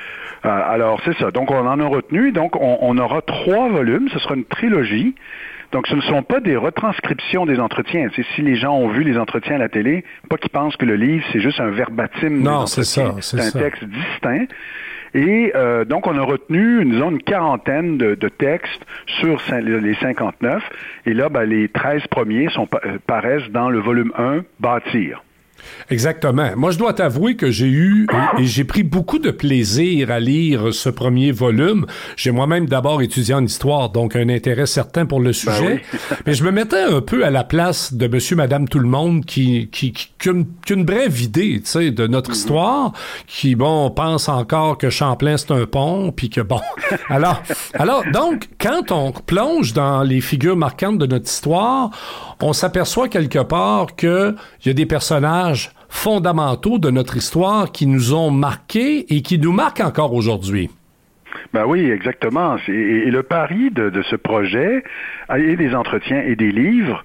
[0.45, 1.31] euh, alors, c'est ça.
[1.31, 2.33] Donc, on en a retenu.
[2.33, 4.09] Donc, on, on aura trois volumes.
[4.11, 5.15] Ce sera une trilogie.
[5.73, 8.09] Donc, ce ne sont pas des retranscriptions des entretiens.
[8.17, 10.85] C'est si les gens ont vu les entretiens à la télé, pas qu'ils pensent que
[10.85, 12.43] le livre, c'est juste un verbatim.
[12.43, 13.15] Non, c'est ça.
[13.21, 14.47] C'est un texte distinct.
[15.15, 20.63] Et euh, donc, on a retenu, disons, une quarantaine de, textes sur les 59.
[21.07, 25.23] Et là, ben, les 13 premiers sont, euh, paraissent dans le volume 1, Bâtir.
[25.91, 26.51] Exactement.
[26.57, 28.07] Moi, je dois t'avouer que j'ai eu
[28.39, 31.87] et, j'ai pris beaucoup de plaisir à lire ce premier volume.
[32.17, 35.83] J'ai moi-même d'abord étudié en histoire, donc un intérêt certain pour le ben sujet.
[36.27, 39.25] Mais je me mettais un peu à la place de monsieur, madame, tout le monde
[39.25, 42.37] qui, qui, qui, une, une, brève idée, tu sais, de notre mhm.
[42.37, 42.93] histoire,
[43.27, 46.61] qui, bon, pense encore que Champlain, c'est un pont, puis que, bon.
[47.09, 47.43] alors,
[47.75, 51.91] alors, donc, quand on plonge dans les figures marquantes de notre histoire,
[52.43, 54.35] on s'aperçoit quelque part qu'il
[54.65, 55.50] y a des personnages
[55.89, 60.71] fondamentaux de notre histoire qui nous ont marqués et qui nous marquent encore aujourd'hui.
[61.53, 62.57] Ben oui, exactement.
[62.69, 64.85] Et, le pari de, ce projet,
[65.37, 67.03] et des entretiens et des livres,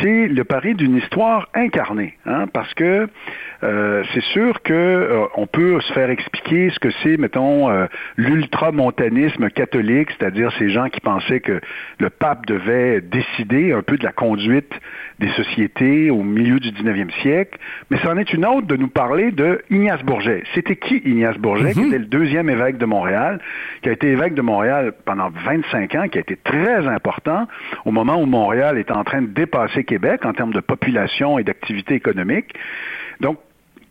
[0.00, 2.16] c'est le pari d'une histoire incarnée.
[2.26, 3.08] Hein, parce que
[3.66, 7.86] euh, c'est sûr que euh, on peut se faire expliquer ce que c'est, mettons, euh,
[8.16, 11.60] l'ultramontanisme catholique, c'est-à-dire ces gens qui pensaient que
[11.98, 14.72] le pape devait décider un peu de la conduite
[15.18, 17.58] des sociétés au milieu du 19e siècle.
[17.90, 20.44] Mais c'en est une autre de nous parler de Ignace Bourget.
[20.54, 21.86] C'était qui Ignace Bourget, qui mhm.
[21.88, 23.40] était le deuxième évêque de Montréal,
[23.82, 27.48] qui a été évêque de Montréal pendant 25 ans, qui a été très important
[27.84, 31.44] au moment où Montréal est en train de dépasser Québec en termes de population et
[31.44, 32.54] d'activité économique.
[33.20, 33.38] Donc,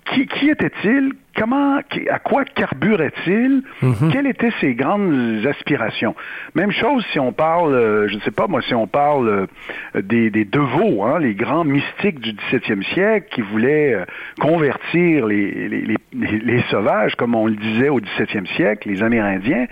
[0.05, 1.13] qui, qui était-il?
[1.35, 3.63] Comment, à quoi carburait-il?
[3.81, 4.11] Mhm.
[4.11, 6.15] Quelles étaient ses grandes aspirations?
[6.53, 10.01] Même chose si on parle, euh, je ne sais pas moi, si on parle euh,
[10.01, 14.05] des, des Devots, hein, les grands mystiques du 17e siècle qui voulaient euh,
[14.39, 19.65] convertir les, les, les, les, sauvages, comme on le disait au 17e siècle, les Amérindiens.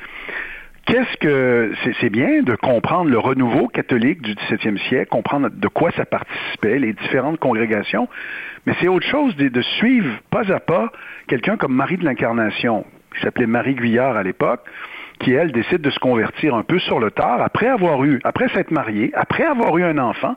[0.86, 1.72] Qu'est-ce que
[2.02, 6.78] c'est bien de comprendre le renouveau catholique du 17e siècle, comprendre de quoi ça participait,
[6.78, 8.10] les différentes congrégations,
[8.66, 10.92] mais c'est autre chose de, de, suivre pas à pas
[11.28, 12.86] quelqu'un comme Marie de l'Incarnation,
[13.16, 14.62] qui s'appelait Marie Guyard à l'époque,
[15.20, 18.50] qui, elle, décide de se convertir un peu sur le tard, après avoir eu, après
[18.50, 20.36] s'être mariée, après avoir eu un enfant,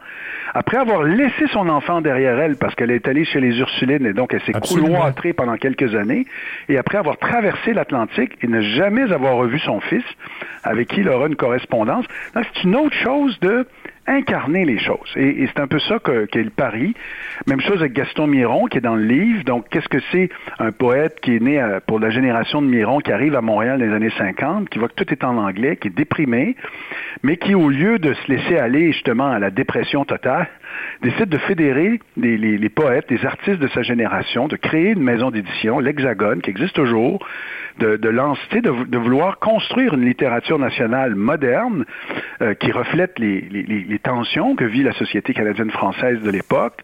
[0.55, 4.13] après avoir laissé son enfant derrière elle parce qu'elle est allée chez les Ursulines et
[4.13, 6.27] donc elle s'est cloîtrée pendant quelques années,
[6.69, 10.05] et après avoir traversé l'Atlantique et ne jamais avoir revu son fils,
[10.63, 12.05] avec qui il aura une correspondance.
[12.35, 13.67] C'est une autre chose de
[14.07, 15.13] incarner les choses.
[15.17, 16.95] Et, c'est un peu ça qu'est le pari.
[17.47, 19.45] Même chose avec Gaston Miron, qui est dans le livre.
[19.45, 23.13] Donc, qu'est-ce que c'est un poète qui est né pour la génération de Miron, qui
[23.13, 25.89] arrive à Montréal dans les années 50, qui voit que tout est en anglais, qui
[25.89, 26.57] est déprimé,
[27.23, 30.49] mais qui, au lieu de se laisser aller justement à la dépression totale,
[31.03, 35.31] décide de fédérer les, les poètes, les artistes de sa génération, de créer une maison
[35.31, 37.25] d'édition, l'Hexagone, qui existe toujours,
[37.79, 41.85] de, de lancer, de, de, vouloir construire une littérature nationale moderne
[42.41, 46.81] euh, qui reflète les, tensions que vit la société canadienne-française de l'époque.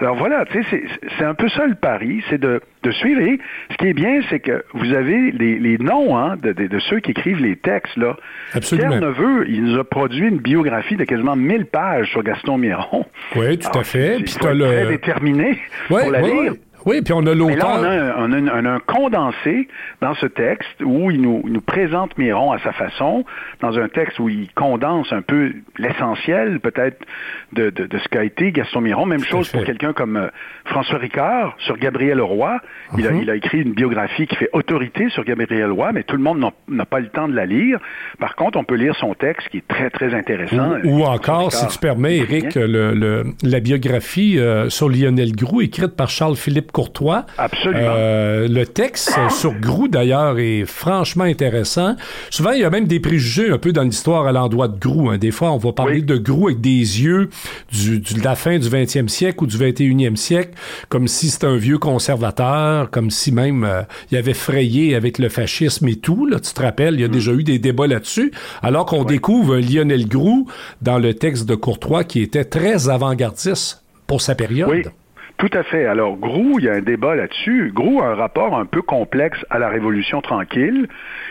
[0.00, 0.82] Alors voilà, tu sais,
[1.18, 3.20] c'est un peu ça le pari, c'est de, de suivre.
[3.20, 3.38] Et
[3.70, 7.00] ce qui est bien, c'est que vous avez les, les noms hein, de, de, ceux
[7.00, 7.96] qui écrivent les textes.
[7.96, 8.16] Là.
[8.52, 8.88] Absolument.
[8.88, 13.06] Pierre Neveu, il nous a produit une biographie de quasiment 1000 pages sur Gaston Miron.
[13.36, 14.16] Oui, tout à fait.
[14.16, 14.64] Puis le...
[14.64, 15.58] très déterminé
[15.88, 16.54] pour la lire.
[16.86, 17.80] Oui, puis on a l'auteur.
[17.80, 19.68] là, on a, un, un, condensé
[20.00, 23.24] dans ce texte où il nous, nous présente Miron à sa façon,
[23.60, 27.04] dans un texte où il condense un peu l'essentiel, peut-être,
[27.52, 29.06] de, de, de, ce qu'a été Gaston Miron.
[29.06, 30.28] Même chose pour quelqu'un comme euh,
[30.66, 32.58] François Ricard sur Gabriel Roy.
[32.98, 33.22] Il, a, mhm.
[33.22, 36.52] il a écrit une biographie qui fait autorité sur Gabriel Roy, mais tout le monde
[36.68, 37.78] n'a pas le temps de la lire.
[38.18, 40.74] Par contre, on peut lire son texte qui est très, très intéressant.
[40.84, 45.96] Ou, encore, si tu permets, Eric, le, le, la biographie euh, sur Lionel Groux, écrite
[45.96, 47.24] par Charles-Philippe Courtois.
[47.38, 47.80] Absolument.
[47.80, 51.96] Euh, le texte sur Grou, d'ailleurs, est franchement intéressant.
[52.30, 55.08] Souvent, il y a même des préjugés un peu dans l'histoire à l'endroit de Grou.
[55.08, 55.16] Hein.
[55.16, 57.30] Des fois, on va parler de Grou avec des yeux
[57.72, 60.50] du, de la fin du 20e siècle ou du 21e siècle,
[60.88, 65.28] comme si c'était un vieux conservateur, comme si même euh, il avait frayé avec le
[65.28, 66.26] fascisme et tout.
[66.26, 67.12] Là, tu te rappelles, il y a mm.
[67.12, 68.32] déjà eu des débats là-dessus.
[68.62, 70.48] Alors qu'on découvre un Lionel Grou
[70.82, 74.90] dans le texte de Courtois qui était très avant-gardiste pour sa période.
[75.36, 75.84] Tout à fait.
[75.86, 77.72] Alors, Grou, il y a un débat là-dessus.
[77.74, 80.86] Grou a un rapport un peu complexe à la Révolution tranquille.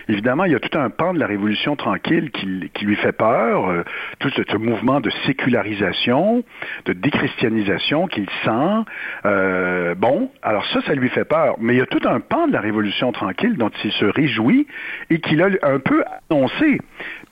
[0.09, 3.69] Évidemment, il y a tout un pan de la Révolution tranquille qui, lui fait peur,
[3.69, 3.83] euh,
[4.19, 6.43] tout ce, mouvement de sécularisation,
[6.85, 8.83] de déchristianisation qu'il sent.
[9.25, 11.55] Euh, bon, alors ça, ça lui fait peur.
[11.59, 14.67] Mais il y a tout un pan de la Révolution tranquille dont il se réjouit
[15.09, 16.79] et qu'il a un peu annoncé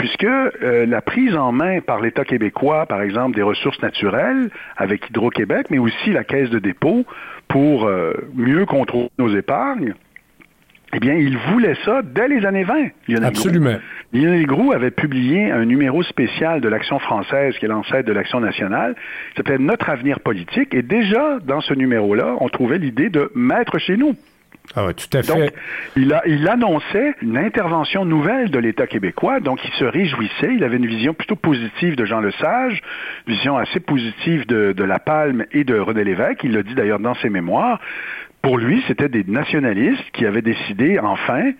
[0.02, 5.08] puisque euh, la prise en main par l'État québécois, par exemple, des ressources naturelles avec
[5.10, 7.06] Hydro-Québec, mais aussi la caisse de dépôt
[7.48, 9.94] pour euh, mieux contrôler nos épargnes,
[10.94, 12.90] eh bien, il voulait ça dès les années 20.
[13.08, 13.76] Lionel Absolument.
[14.14, 18.42] Lionel Groux avait publié un numéro spécial de l'Action française, qui est l'ancêtre de l'Action
[18.42, 18.96] nationale,
[19.30, 20.74] qui s'appelait Notre avenir politique.
[20.74, 24.16] Et déjà, dans ce numéro-là, on trouvait l'idée de mettre chez nous.
[24.76, 25.28] Ah tout à fait.
[25.28, 25.54] Donc,
[25.96, 30.54] il, a, il annonçait une intervention nouvelle de l'État québécois, donc il se réjouissait.
[30.56, 32.82] Il avait une vision plutôt positive de Jean Lesage,
[33.28, 36.44] vision assez positive de, de La Palme et de René Lévesque.
[36.44, 37.80] Il l'a dit d'ailleurs dans ses mémoires
[38.42, 41.52] pour lui, c'était des nationalistes qui avaient décidé, enfin,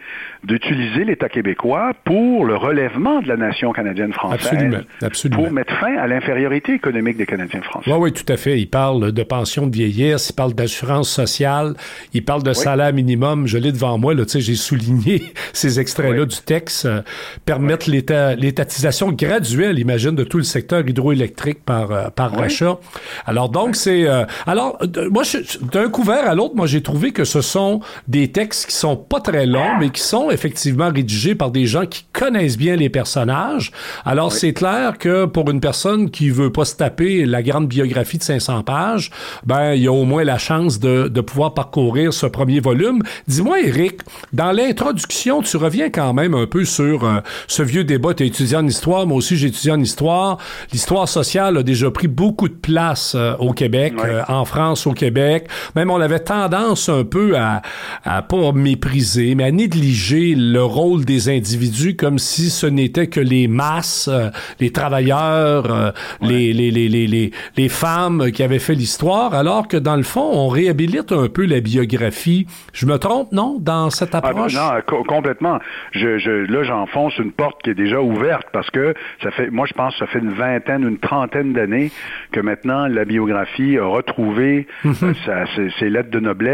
[0.44, 4.48] d'utiliser l'État québécois pour le relèvement de la nation canadienne-française.
[4.48, 5.44] Absolument, absolument.
[5.44, 7.92] Pour mettre fin à l'infériorité économique des Canadiens français.
[7.92, 8.60] Oui, oui, tout à fait.
[8.60, 11.76] Il parle de pension de vieillesse, il parle d'assurance sociale,
[12.14, 13.46] il parle de salaire minimum.
[13.46, 15.22] Je l'ai devant moi, là, tu sais, j'ai souligné
[15.54, 16.86] ces extraits-là du texte.
[16.86, 17.02] Euh,
[17.46, 22.80] permettre l'étatisation graduelle, imagine, de tout le secteur hydroélectrique par, euh, par rachat.
[23.28, 24.08] Alors, donc, c'est...
[24.08, 24.80] Euh, alors,
[25.12, 25.24] moi,
[25.72, 29.20] d'un couvert à l'autre, moi, j'ai trouvé que ce sont des textes qui sont pas
[29.20, 33.72] très longs, mais qui sont effectivement rédigés par des gens qui connaissent bien les personnages.
[34.06, 38.18] Alors, c'est clair que pour une personne qui veut pas se taper la grande biographie
[38.18, 39.12] de 500 pages,
[39.46, 43.04] ben, il y a au moins la chance de, de pouvoir parcourir ce premier volume.
[43.28, 44.02] Dis-moi, Eric,
[44.34, 48.14] dans l'introduction, tu reviens quand même un peu sur euh, ce vieux débat.
[48.14, 50.38] Tu étudié en histoire, moi aussi j'ai étudié en histoire.
[50.72, 54.94] L'histoire sociale a déjà pris beaucoup de place euh, au Québec, euh, en France, au
[54.94, 55.48] Québec.
[55.76, 57.62] Même on avait tendance un peu à,
[58.04, 63.20] à pas mépriser, mais à négliger le rôle des individus comme si ce n'était que
[63.20, 65.92] les masses, euh, les travailleurs, euh,
[66.22, 70.30] les, les, les, les, les femmes qui avaient fait l'histoire, alors que dans le fond,
[70.34, 72.48] on réhabilite un peu la biographie.
[72.74, 74.54] Je me trompe, non, dans cette ah, ben approche?
[74.54, 75.60] non, complètement.
[75.92, 78.94] Je, je, là, j'enfonce une porte qui est déjà ouverte parce que
[79.24, 81.92] ça fait, moi, je pense que ça fait une vingtaine, une trentaine d'années
[82.32, 84.94] que maintenant la biographie a retrouvé mhm.
[85.28, 85.46] euh,
[85.80, 86.51] ses lettres de noblesse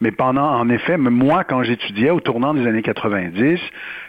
[0.00, 3.60] mais pendant, en effet, moi, quand j'étudiais au tournant des années 90,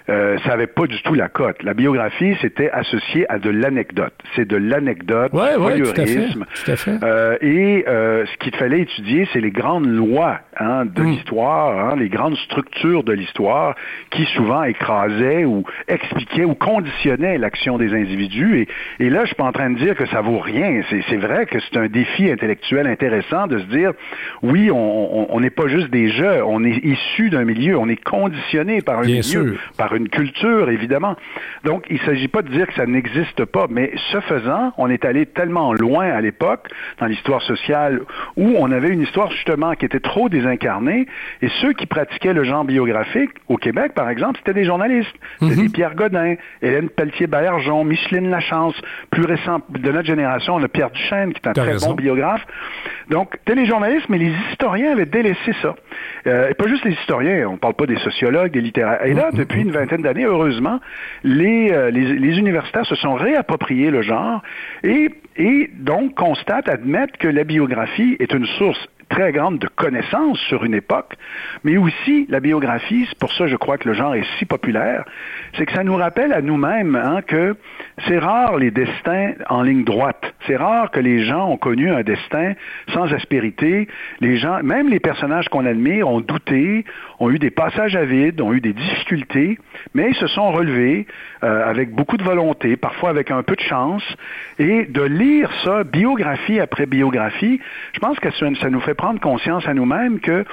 [0.10, 1.64] euh, ça n'avait pas du tout la cote.
[1.64, 4.14] La biographie, c'était associé à de l'anecdote.
[4.36, 7.04] C'est de l'anecdote, ouais, ouais, tout à fait, tout à fait.
[7.04, 11.06] Euh, et euh, ce qu'il fallait étudier, c'est les grandes lois hein, de mm.
[11.06, 13.76] l'histoire, hein, les grandes structures de l'histoire
[14.12, 18.68] qui souvent écrasaient ou expliquaient ou conditionnaient l'action des individus.
[19.00, 20.82] Et, et là, je suis pas en train de dire que ça vaut rien.
[20.90, 23.94] C'est vrai que c'est un défi intellectuel intéressant de se dire,
[24.44, 28.82] oui, on n'est pas juste des jeux, on est issu d'un milieu, on est conditionné
[28.82, 31.16] par un milieu, par une culture, évidemment.
[31.64, 34.90] Donc, il ne s'agit pas de dire que ça n'existe pas, mais ce faisant, on
[34.90, 36.70] est allé tellement loin à l'époque,
[37.00, 38.02] dans l'histoire sociale,
[38.38, 41.08] où on avait une histoire justement qui était trop désincarnée,
[41.42, 45.16] et ceux qui pratiquaient le genre biographique, au Québec, par exemple, c'était des journalistes.
[45.40, 45.72] C'était mhm.
[45.72, 48.76] Pierre Godin, Hélène Pelletier-Baillargeon, Micheline Lachance,
[49.12, 52.46] plus récent de notre génération, on a Pierre Duchesne, qui est un très bon biographe.
[53.10, 55.76] Donc, téléjournalistes, mais les historiens avaient délaissé ça.
[56.28, 59.06] Euh, et pas juste les historiens, on ne parle pas des sociologues, des littéraires.
[59.06, 59.38] Et là, mhm.
[59.38, 60.80] depuis une d'années, heureusement,
[61.26, 64.42] euh, les, les, universitaires se sont réappropriés le genre
[64.84, 70.40] et, et donc constatent, admettent que la biographie est une source très grande de connaissances
[70.40, 71.14] sur une époque,
[71.64, 75.06] mais aussi la biographie, c'est pour ça je crois que le genre est si populaire,
[75.56, 77.56] c'est que ça nous rappelle à nous-mêmes hein, que
[78.08, 80.34] c'est rare les destins en ligne droite.
[80.48, 82.54] C'est rare que les gens ont connu un destin
[82.94, 83.88] sans aspérité.
[84.20, 86.86] Les gens, même les personnages qu'on admire, ont douté,
[87.20, 89.58] ont eu des passages à vide, ont eu des difficultés,
[89.94, 91.08] mais ils se sont relevés
[91.44, 94.04] euh, avec beaucoup de volonté, parfois avec un peu de chance.
[94.60, 97.60] Et de lire ça, biographie après biographie,
[97.94, 100.46] je pense que ça nous fait prendre conscience à nous-mêmes que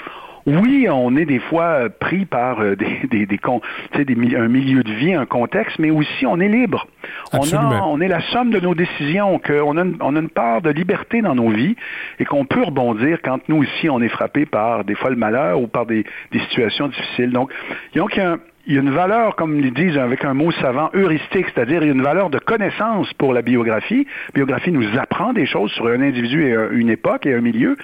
[0.47, 4.93] oui, on est des fois pris par euh, des, des, des, des, un milieu de
[4.93, 6.86] vie, un contexte, mais aussi on est libre.
[7.32, 10.28] On, a, on est la somme de nos décisions, qu'on a, une, on a une
[10.28, 11.76] part de liberté dans nos vies
[12.18, 15.61] et qu'on peut rebondir quand nous aussi on est frappé par des fois le malheur
[15.61, 17.30] ou par des, des situations difficiles.
[17.30, 17.53] Donc,
[17.95, 20.35] donc il y a un, il y a une valeur, comme ils disent avec un
[20.35, 24.07] mot savant, heuristique, c'est-à-dire il y a une valeur de connaissance pour la biographie.
[24.35, 27.77] La biographie nous apprend des choses sur un individu et une époque et un milieu,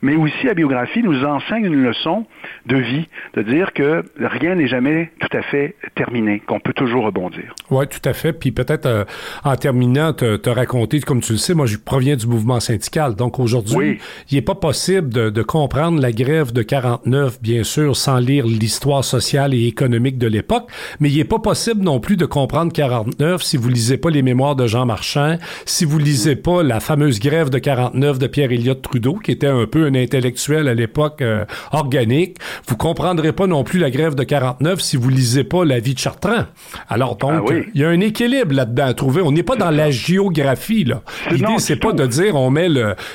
[0.00, 2.26] mais aussi la biographie nous enseigne une leçon
[2.66, 7.04] de vie, de dire que rien n'est jamais tout à fait terminé, qu'on peut toujours
[7.04, 7.54] rebondir.
[7.70, 8.32] Oui, tout à fait.
[8.32, 9.04] Puis peut-être euh,
[9.44, 13.14] en terminant, te, te, raconter, comme tu le sais, moi je proviens du mouvement syndical,
[13.16, 13.98] donc aujourd'hui,
[14.30, 18.46] il n'est pas possible de, de comprendre la grève de 49, bien sûr, sans lire
[18.46, 20.68] l'histoire sociale et économique de l'époque,
[21.00, 24.22] mais il n'est pas possible non plus de comprendre 49 si vous lisez pas les
[24.22, 28.52] mémoires de Jean Marchand, si vous lisez pas la fameuse grève de 49 de Pierre
[28.52, 32.36] Elliott Trudeau, qui était un peu un intellectuel à l'époque euh, organique.
[32.68, 35.94] Vous comprendrez pas non plus la grève de 49 si vous lisez pas la vie
[35.94, 36.44] de Chartrand.
[36.88, 39.22] Alors donc, ah il y a un équilibre là-dedans à trouver.
[39.22, 41.02] On n'est pas dans la géographie là.
[41.30, 42.68] L'idée c'est pas de dire on met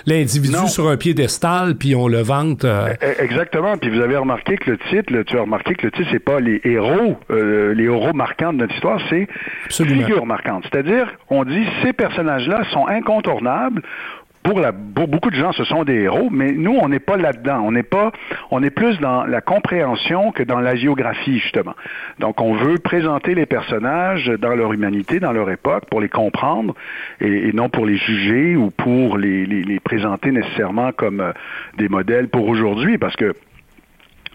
[0.05, 2.65] l'individu sur un piédestal puis on le vante.
[2.65, 2.89] Euh.
[2.89, 3.77] E, e, exactement.
[3.77, 6.39] Puis vous avez remarqué que le titre, tu as remarqué que le titre c'est pas
[6.39, 6.96] les héros
[7.29, 9.27] euh, les héros marquants de notre histoire, c'est
[9.69, 10.65] figures marquantes.
[10.71, 13.81] C'est-à-dire, on dit ces personnages-là sont incontournables.
[14.43, 17.59] Pour, la, beaucoup de gens, ce sont des héros, mais nous, on n'est pas là-dedans.
[17.65, 18.13] On n'est pas,
[18.49, 21.73] on est plus dans la compréhension que dans la géographie, justement.
[22.19, 26.75] Donc, on veut présenter les personnages dans leur humanité, dans leur époque, pour les comprendre
[27.19, 31.33] et, non pour les juger ou pour les, les présenter nécessairement comme euh,
[31.77, 33.33] des modèles pour aujourd'hui, parce que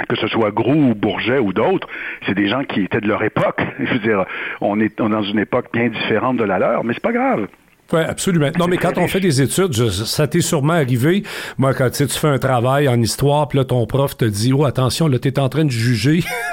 [0.08, 1.88] que ce soit Grou ou Bourget ou d'autres,
[2.26, 3.60] c'est des gens qui étaient de leur époque.
[3.78, 4.24] Je veux dire,
[4.60, 7.12] on est, on est dans une époque bien différente de la leur, mais c'est pas
[7.12, 7.48] grave.
[7.92, 8.50] Oui, absolument.
[8.58, 11.22] Non, mais quand on fait des études, ça t'est sûrement arrivé.
[11.58, 14.64] Moi, quand tu fais un travail en histoire, puis là, ton prof te dit Oh,
[14.64, 16.24] attention, là, t'es en train de juger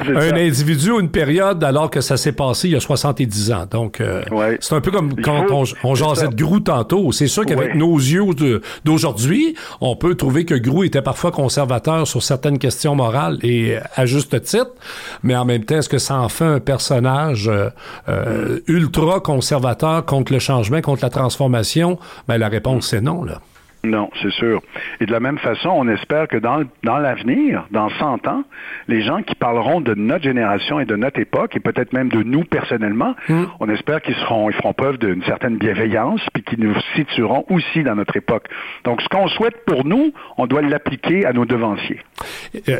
[0.00, 3.66] un individu ou une période alors que ça s'est passé il y a 70 ans.
[3.70, 4.22] Donc, euh,
[4.60, 7.12] c'est un peu comme quand on, on jasait de Grou tantôt.
[7.12, 8.24] C'est sûr qu'avec nos yeux
[8.84, 14.06] d'aujourd'hui, on peut trouver que Grou était parfois conservateur sur certaines questions morales et à
[14.06, 14.72] juste titre,
[15.22, 17.70] mais en même temps, est-ce que ça en fait un personnage euh,
[18.08, 21.98] euh, ultra conservateur contre le changement, contre la transformation?
[22.26, 23.40] Ben, la réponse, c'est non, là.
[23.84, 24.60] Non, c'est sûr.
[25.00, 28.42] Et de la même façon, on espère que dans, dans l'avenir, dans 100 ans,
[28.88, 32.22] les gens qui parleront de notre génération et de notre époque, et peut-être même de
[32.24, 33.44] nous personnellement, hmm.
[33.60, 37.84] on espère qu'ils seront, ils feront preuve d'une certaine bienveillance, puis qu'ils nous situeront aussi
[37.84, 38.48] dans notre époque.
[38.84, 42.00] Donc, ce qu'on souhaite pour nous, on doit l'appliquer à nos devanciers.
[42.68, 42.78] Euh,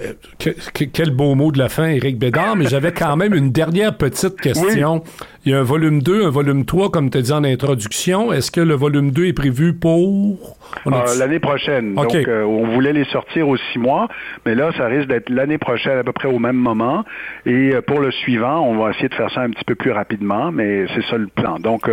[0.92, 4.40] quel beau mot de la fin, Éric Bédard, mais j'avais quand même une dernière petite
[4.40, 5.05] question.
[5.49, 8.34] Il y a un volume 2, un volume 3, comme tu as dit en introduction.
[8.34, 10.59] Est-ce que le volume 2 est prévu pour...
[10.86, 11.94] Euh, l'année prochaine.
[11.94, 14.09] Donc, euh, on voulait les sortir aux six mois,
[14.44, 17.03] mais là, ça risque d'être l'année prochaine à peu près au même moment.
[17.46, 19.90] Et euh, pour le suivant, on va essayer de faire ça un petit peu plus
[19.90, 21.59] rapidement, mais c'est ça le plan.
[21.59, 21.90] Donc,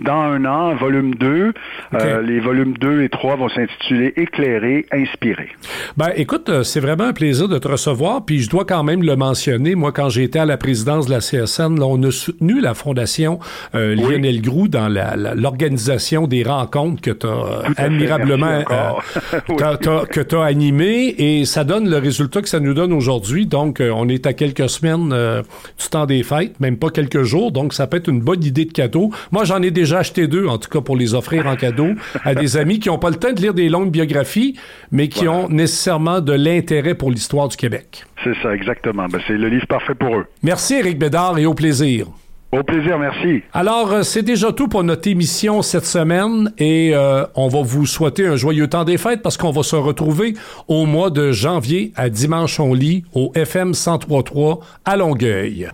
[0.00, 1.52] dans un an, volume 2,
[2.24, 5.50] les volumes 2 et 3 vont s'intituler Éclairer, Inspirer.
[5.96, 9.14] Ben, écoute, c'est vraiment un plaisir de te recevoir, puis je dois quand même le
[9.14, 9.76] mentionner.
[9.76, 12.74] Moi, quand j'ai été à la présidence de la CSN, là, on a soutenu la
[12.74, 13.38] fondation Fondation
[13.74, 19.42] euh, Lionel Groux dans l'organisation des rencontres que tu as admirablement euh,
[20.06, 23.44] que tu as animé et ça donne le résultat que ça nous donne aujourd'hui.
[23.44, 27.52] Donc, euh, on est à quelques semaines du temps des fêtes, même pas quelques jours.
[27.52, 29.10] Donc, ça peut être une bonne idée de cadeau.
[29.30, 31.88] Moi, j'en ai déjà acheté deux, en tout cas pour les offrir en cadeau
[32.24, 34.58] à des amis qui n'ont pas le temps de lire des longues biographies,
[34.90, 38.06] mais qui ont nécessairement de l'intérêt pour l'histoire du Québec.
[38.24, 39.06] C'est ça, exactement.
[39.06, 40.26] Ben, c'est le livre parfait pour eux.
[40.42, 42.06] Merci, Éric Bédard, et au plaisir.
[42.52, 43.42] Au plaisir, merci.
[43.52, 47.86] Alors, euh, c'est déjà tout pour notre émission cette semaine et euh, on va vous
[47.86, 50.34] souhaiter un joyeux temps des fêtes parce qu'on va se retrouver
[50.68, 55.68] au mois de janvier à Dimanche on lit au FM 1033 à Longueuil.